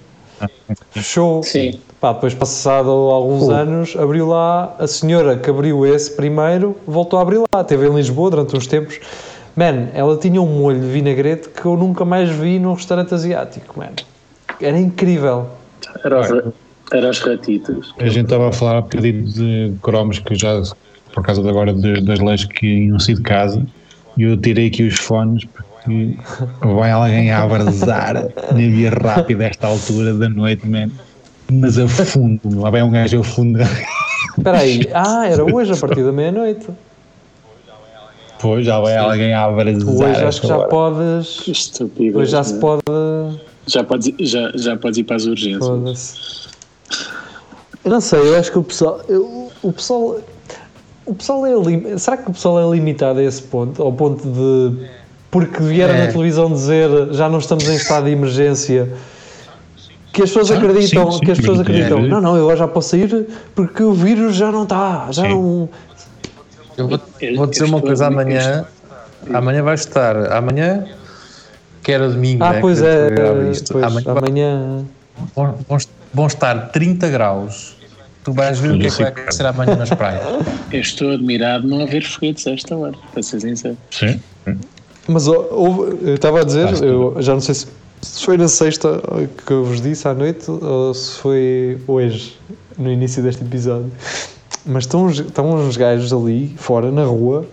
[0.91, 1.41] Fechou.
[1.43, 1.79] Sim.
[1.99, 3.51] Pá, depois, passado alguns uh.
[3.51, 4.75] anos, abriu lá.
[4.77, 7.63] A senhora que abriu esse primeiro voltou a abrir lá.
[7.63, 8.99] Teve em Lisboa durante uns tempos.
[9.55, 13.79] Man, ela tinha um molho de vinagrete que eu nunca mais vi num restaurante asiático,
[13.79, 13.93] man.
[14.61, 15.47] Era incrível.
[16.03, 16.53] Era, os,
[16.91, 17.93] era os ratitos.
[17.97, 20.61] A gente estava a falar um bocadinho de cromos que já,
[21.11, 23.65] por causa de agora de, das leis que iam sair de casa,
[24.17, 26.17] e eu tirei aqui os fones porque
[26.61, 28.15] vai alguém a abrasar
[28.51, 30.89] na via rápida a esta altura da noite, man.
[31.49, 33.59] Mas a fundo, lá vai um gajo a fundo.
[34.37, 36.67] Espera aí, ah, era hoje a partir da meia-noite.
[38.39, 38.99] Pois, já vai Sim.
[38.99, 39.87] alguém a abrasar.
[39.87, 41.47] Hoje acho que já podes.
[41.47, 42.19] Estúpido.
[42.19, 42.83] Hoje já se pode
[43.67, 46.47] já podes, já, já podes ir para as urgências.
[47.83, 49.01] Eu não sei, eu acho que o pessoal.
[49.07, 50.19] Eu, o pessoal.
[51.07, 51.97] O pessoal é.
[51.97, 53.81] Será que o pessoal é limitado a esse ponto?
[53.81, 54.87] Ao ponto de.
[55.31, 56.05] Porque vieram é.
[56.05, 58.93] na televisão dizer já não estamos em estado de emergência.
[60.13, 62.67] Que as pessoas acreditam, sim, sim, que as pessoas acreditam, não, não, eu agora já
[62.67, 65.29] posso sair porque o vírus já não está, já sim.
[65.29, 65.69] não.
[66.75, 66.99] Eu vou,
[67.35, 68.65] vou dizer uma coisa amanhã.
[69.31, 70.31] Amanhã vai estar.
[70.31, 70.85] Amanhã
[71.87, 72.43] que era domingo.
[72.43, 73.09] Ah, né, pois é.
[73.71, 74.83] Pois, amanhã,
[76.13, 77.76] vão, estar 30 graus.
[78.27, 80.21] Tu vais ver o que é que vai acontecer amanhã nas praias.
[80.69, 83.77] Eu estou admirado não haver foguetes a esta hora, para ser sincero.
[83.89, 84.19] Sim.
[85.07, 87.67] Mas eu estava a dizer, eu já não sei se,
[88.01, 89.01] se foi na sexta
[89.45, 92.37] que eu vos disse à noite ou se foi hoje,
[92.77, 93.89] no início deste episódio.
[94.65, 97.45] Mas estão, estão uns gajos ali, fora, na rua,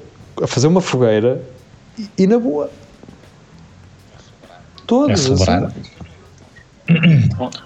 [0.42, 1.40] a fazer uma fogueira
[1.96, 2.68] e, e na boa
[4.88, 5.30] Todos.
[5.30, 5.68] É assim.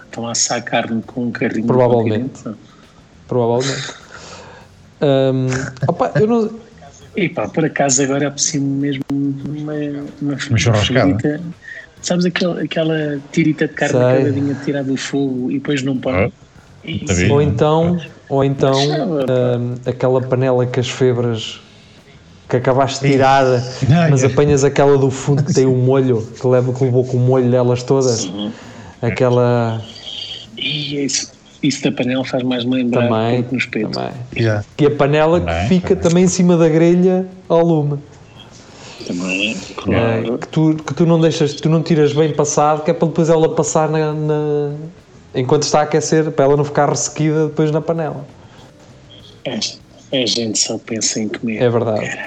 [0.04, 1.66] Estão a assar carne com um carrinho.
[1.66, 2.42] Provavelmente.
[3.28, 3.94] Provavelmente.
[5.02, 5.46] um,
[5.86, 6.50] opa, eu não.
[7.14, 9.72] E pá, por acaso agora é preciso mesmo uma,
[10.20, 11.40] uma, uma churrascada.
[12.00, 16.16] Sabes aquela, aquela tirita de carne acabadinha de tirar do fogo e depois não pode?
[16.16, 16.30] Ah,
[17.30, 21.60] ou então, ou então uh, aquela panela com as febras
[22.48, 23.44] que acabaste de tirar,
[24.08, 27.18] mas apanhas aquela do fundo que tem o um molho, que, leva, que levou com
[27.18, 28.30] o molho delas todas.
[29.02, 29.82] Aquela.
[30.56, 31.32] E isso,
[31.62, 33.90] isso da panela faz mais lembrar também, no espeto.
[33.90, 34.12] Também.
[34.36, 34.64] Yeah.
[34.78, 37.98] E a panela também, que fica também em cima da grelha ao lume.
[39.06, 40.34] Também, claro.
[40.34, 43.08] É, que, tu, que tu não deixas, tu não tiras bem passado, que é para
[43.08, 44.72] depois ela passar na, na
[45.34, 48.24] enquanto está a aquecer, para ela não ficar ressequida depois na panela.
[49.44, 51.62] É, a gente só pensa em comer.
[51.62, 52.18] É verdade.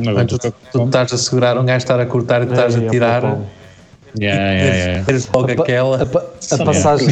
[0.00, 2.76] Não, tu, tu, tu estás a segurar um gajo estar a cortar e tu estás
[2.76, 3.24] a é, tirar.
[3.24, 3.38] É,
[4.18, 5.24] Yeah, yeah, yeah.
[5.34, 5.96] logo aquela.
[5.98, 7.08] A, a, a passagem.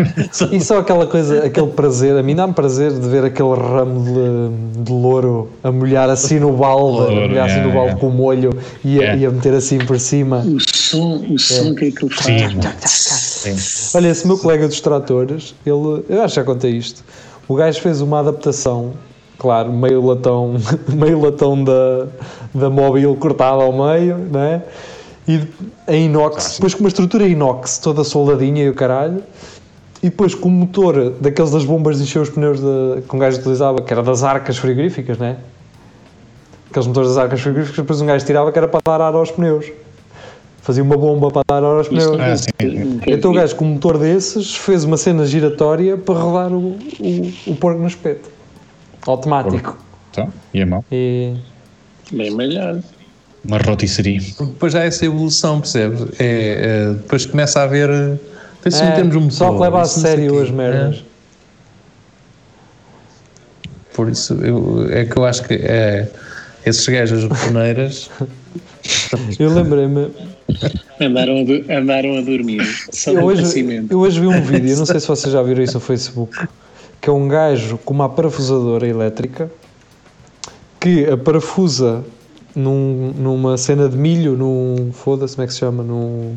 [0.52, 2.16] e só aquela coisa, aquele prazer.
[2.16, 6.52] A mim dá-me prazer de ver aquele ramo de, de louro a molhar assim no
[6.52, 8.50] balde, louro, a molhar assim no balde com o molho
[8.84, 10.38] e a, e a, meter assim por cima.
[10.38, 13.92] O som, o som que é que ele faz.
[13.94, 16.04] Olha, esse meu colega dos tratores, ele.
[16.08, 17.04] Eu acho que já contei isto.
[17.48, 18.94] O gajo fez uma adaptação
[19.38, 20.54] claro, meio latão,
[20.88, 22.06] meio latão da,
[22.54, 24.62] da móvel cortado ao meio, não é?
[25.28, 25.42] E
[25.88, 29.22] em inox, depois com uma estrutura inox toda soldadinha e o caralho,
[30.02, 33.18] e depois com o motor daqueles das bombas de encher os pneus de, que um
[33.18, 35.36] gajo utilizava, que era das arcas frigoríficas, né?
[36.70, 39.30] Aqueles motores das arcas frigoríficas, depois um gajo tirava que era para dar ar aos
[39.30, 39.66] pneus.
[40.62, 42.20] Fazia uma bomba para dar ar aos pneus.
[42.20, 43.00] Ah, sim.
[43.06, 47.32] Então o gajo com um motor desses fez uma cena giratória para rodar o, o,
[47.48, 48.30] o porco no espeto.
[49.06, 49.76] Automático.
[50.10, 50.84] Então, e a mão?
[50.90, 51.34] E...
[52.12, 52.80] Bem melhor
[53.46, 54.20] uma rotisserie.
[54.38, 56.02] Depois já é essa evolução, percebes?
[56.18, 57.90] É, é, depois começa a haver.
[58.64, 60.96] Assim, é, termos um só que leva a sério as merdas.
[60.96, 61.16] É.
[63.94, 66.08] Por isso, eu, é que eu acho que é,
[66.64, 68.10] esses gajos japoneiras.
[69.38, 70.10] eu lembrei-me.
[71.00, 72.62] Andaram a, andaram a dormir.
[73.06, 75.80] Eu hoje, eu hoje vi um vídeo, não sei se vocês já viram isso no
[75.80, 76.36] Facebook,
[77.00, 79.50] que é um gajo com uma parafusadora elétrica
[80.80, 82.04] que a parafusa
[82.56, 84.90] num, numa cena de milho, num.
[84.92, 85.82] Foda-se, como é que se chama?
[85.82, 86.34] Num.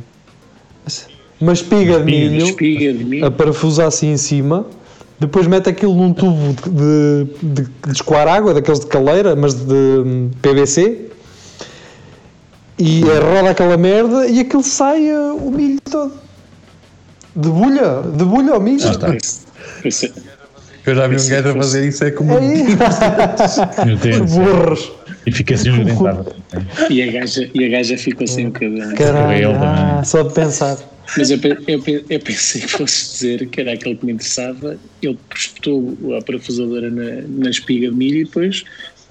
[1.40, 3.26] Uma espiga de milho, espiga de milho.
[3.26, 4.66] a parafusar assim em cima,
[5.18, 10.30] depois mete aquilo num tubo de, de, de escoar água, daqueles de caleira, mas de
[10.42, 11.10] PVC,
[12.78, 16.14] e roda aquela merda e aquilo sai uh, o milho todo.
[17.36, 18.84] De bulha, de bulha ao milho.
[18.84, 19.16] Ah,
[20.86, 22.34] Eu já vi um gajo a fazer isso, é como.
[22.34, 22.40] É
[24.26, 24.92] Burros.
[25.26, 26.34] E fica assim desdentado.
[26.90, 28.96] E a gaja, e a gaja ficou sem o cabelo.
[28.96, 30.78] Caralho, ah, só de pensar.
[31.18, 34.78] Mas eu, eu, eu, pensei que fosse dizer que era aquele que me interessava.
[35.02, 38.64] Ele espetou a parafusadora na, na espiga de milho e depois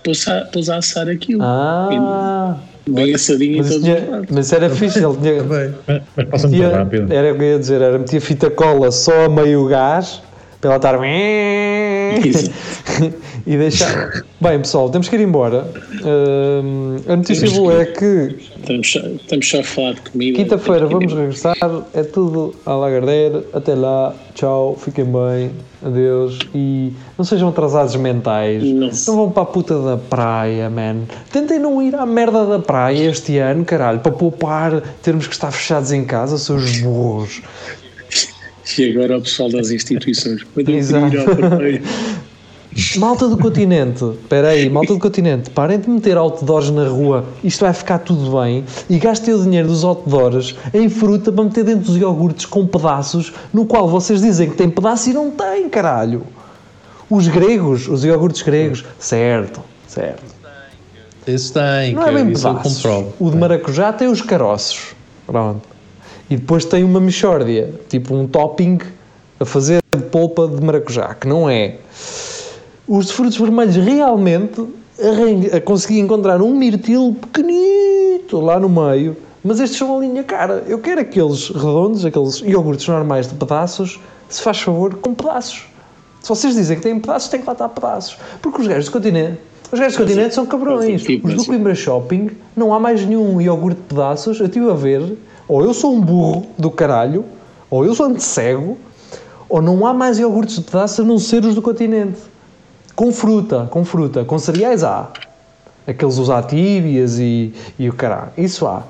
[0.05, 1.43] pôs a, pôs a assar aquilo.
[1.43, 2.59] Ah.
[2.87, 5.45] E, bem assadinho mas, tinha, mas era fixe, ele tinha.
[6.17, 7.13] mas passa muito rápido.
[7.13, 10.23] Era o que eu ia dizer, era metia fita cola só a meio gás
[10.61, 10.99] para ela estar
[13.47, 14.25] e deixar.
[14.41, 15.71] Bem, pessoal, temos que ir embora.
[16.03, 18.37] Uh, a notícia boa é que.
[18.59, 20.37] Estamos estamos só a falar de comida.
[20.37, 21.57] Quinta-feira vamos regressar.
[21.95, 23.45] É tudo a Lagardère.
[23.53, 24.15] Até lá.
[24.35, 24.77] Tchau.
[24.81, 25.51] Fiquem bem.
[25.85, 26.41] Adeus.
[26.55, 28.63] E não sejam atrasados mentais.
[28.65, 31.03] Não, não vão para a puta da praia, man.
[31.33, 35.53] Tentem não ir à merda da praia este ano, caralho, para poupar, termos que estar
[35.53, 37.41] fechados em casa, seus burros.
[38.77, 40.45] E agora o pessoal das instituições.
[40.67, 41.17] Exato.
[42.97, 47.65] Malta do continente, espera aí, malta do continente, parem de meter outdoors na rua, isto
[47.65, 51.87] vai ficar tudo bem e gastem o dinheiro dos outdoors em fruta para meter dentro
[51.87, 56.23] dos iogurtes com pedaços, no qual vocês dizem que tem pedaço e não tem, caralho.
[57.11, 60.37] Os gregos, os iogurtes gregos, certo, certo.
[61.27, 62.85] Esse tem, não é bem pedaços.
[63.19, 64.95] O de maracujá tem os caroços,
[65.27, 65.78] pronto.
[66.31, 68.79] E depois tem uma mexórdia, tipo um topping
[69.41, 71.77] a fazer de polpa de maracujá, que não é.
[72.87, 74.67] Os de frutos vermelhos realmente
[75.65, 80.65] consegui encontrar um mirtilo pequenito lá no meio, mas estes são a linha cara.
[80.67, 83.99] Eu quero aqueles redondos, aqueles iogurtes normais de pedaços,
[84.29, 85.65] se faz favor, com pedaços.
[86.21, 88.19] Se vocês dizem que têm pedaços, tem que lá estar pedaços.
[88.43, 89.39] Porque os gajos do continente,
[89.71, 91.03] os gajos do continente são cabrões.
[91.23, 94.41] Os do Coimbra Shopping, não há mais nenhum iogurte de pedaços.
[94.41, 95.17] Eu estive a ver
[95.49, 97.25] ou eu sou um burro do caralho,
[97.71, 98.79] ou eu sou cego,
[99.49, 102.21] ou não há mais iogurtes de pedaço a não ser os do continente.
[102.95, 105.11] Com fruta, com fruta, com cereais há.
[105.87, 108.33] Aqueles os atíbias e, e o caralho.
[108.37, 108.83] Isso há.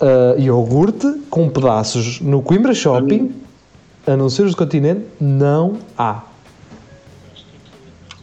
[0.00, 3.32] Uh, iogurte com pedaços no Coimbra Shopping,
[4.06, 6.22] a não ser os do continente, não há.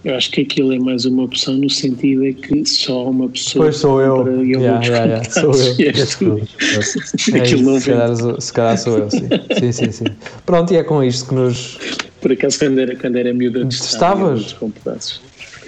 [0.03, 3.65] Eu acho que aquilo é mais uma opção no sentido é que só uma pessoa.
[3.65, 4.43] Pois sou eu.
[4.43, 5.29] Yeah, yeah, yeah.
[5.29, 5.75] Sou eu.
[5.87, 6.41] És tu.
[7.35, 9.27] É aquilo não se, calhar, se calhar sou eu, sim.
[9.59, 9.71] sim.
[9.71, 10.05] Sim, sim,
[10.45, 11.77] Pronto, e é com isto que nos.
[12.19, 14.55] Por acaso, quando era, quando era miúda, estavas?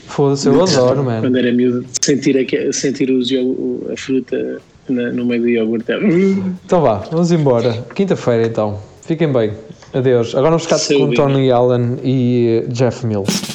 [0.08, 1.22] Foda-se, eu adoro, mano.
[1.22, 5.92] Quando era miúda, sentir, a, sentir o, a fruta na, no meio do iogurte.
[6.66, 7.86] Então vá, vamos embora.
[7.94, 8.80] Quinta-feira então.
[9.02, 9.52] Fiquem bem.
[9.94, 10.34] Adeus.
[10.34, 13.53] Agora vamos ficar com Tony Allen e Jeff Mills.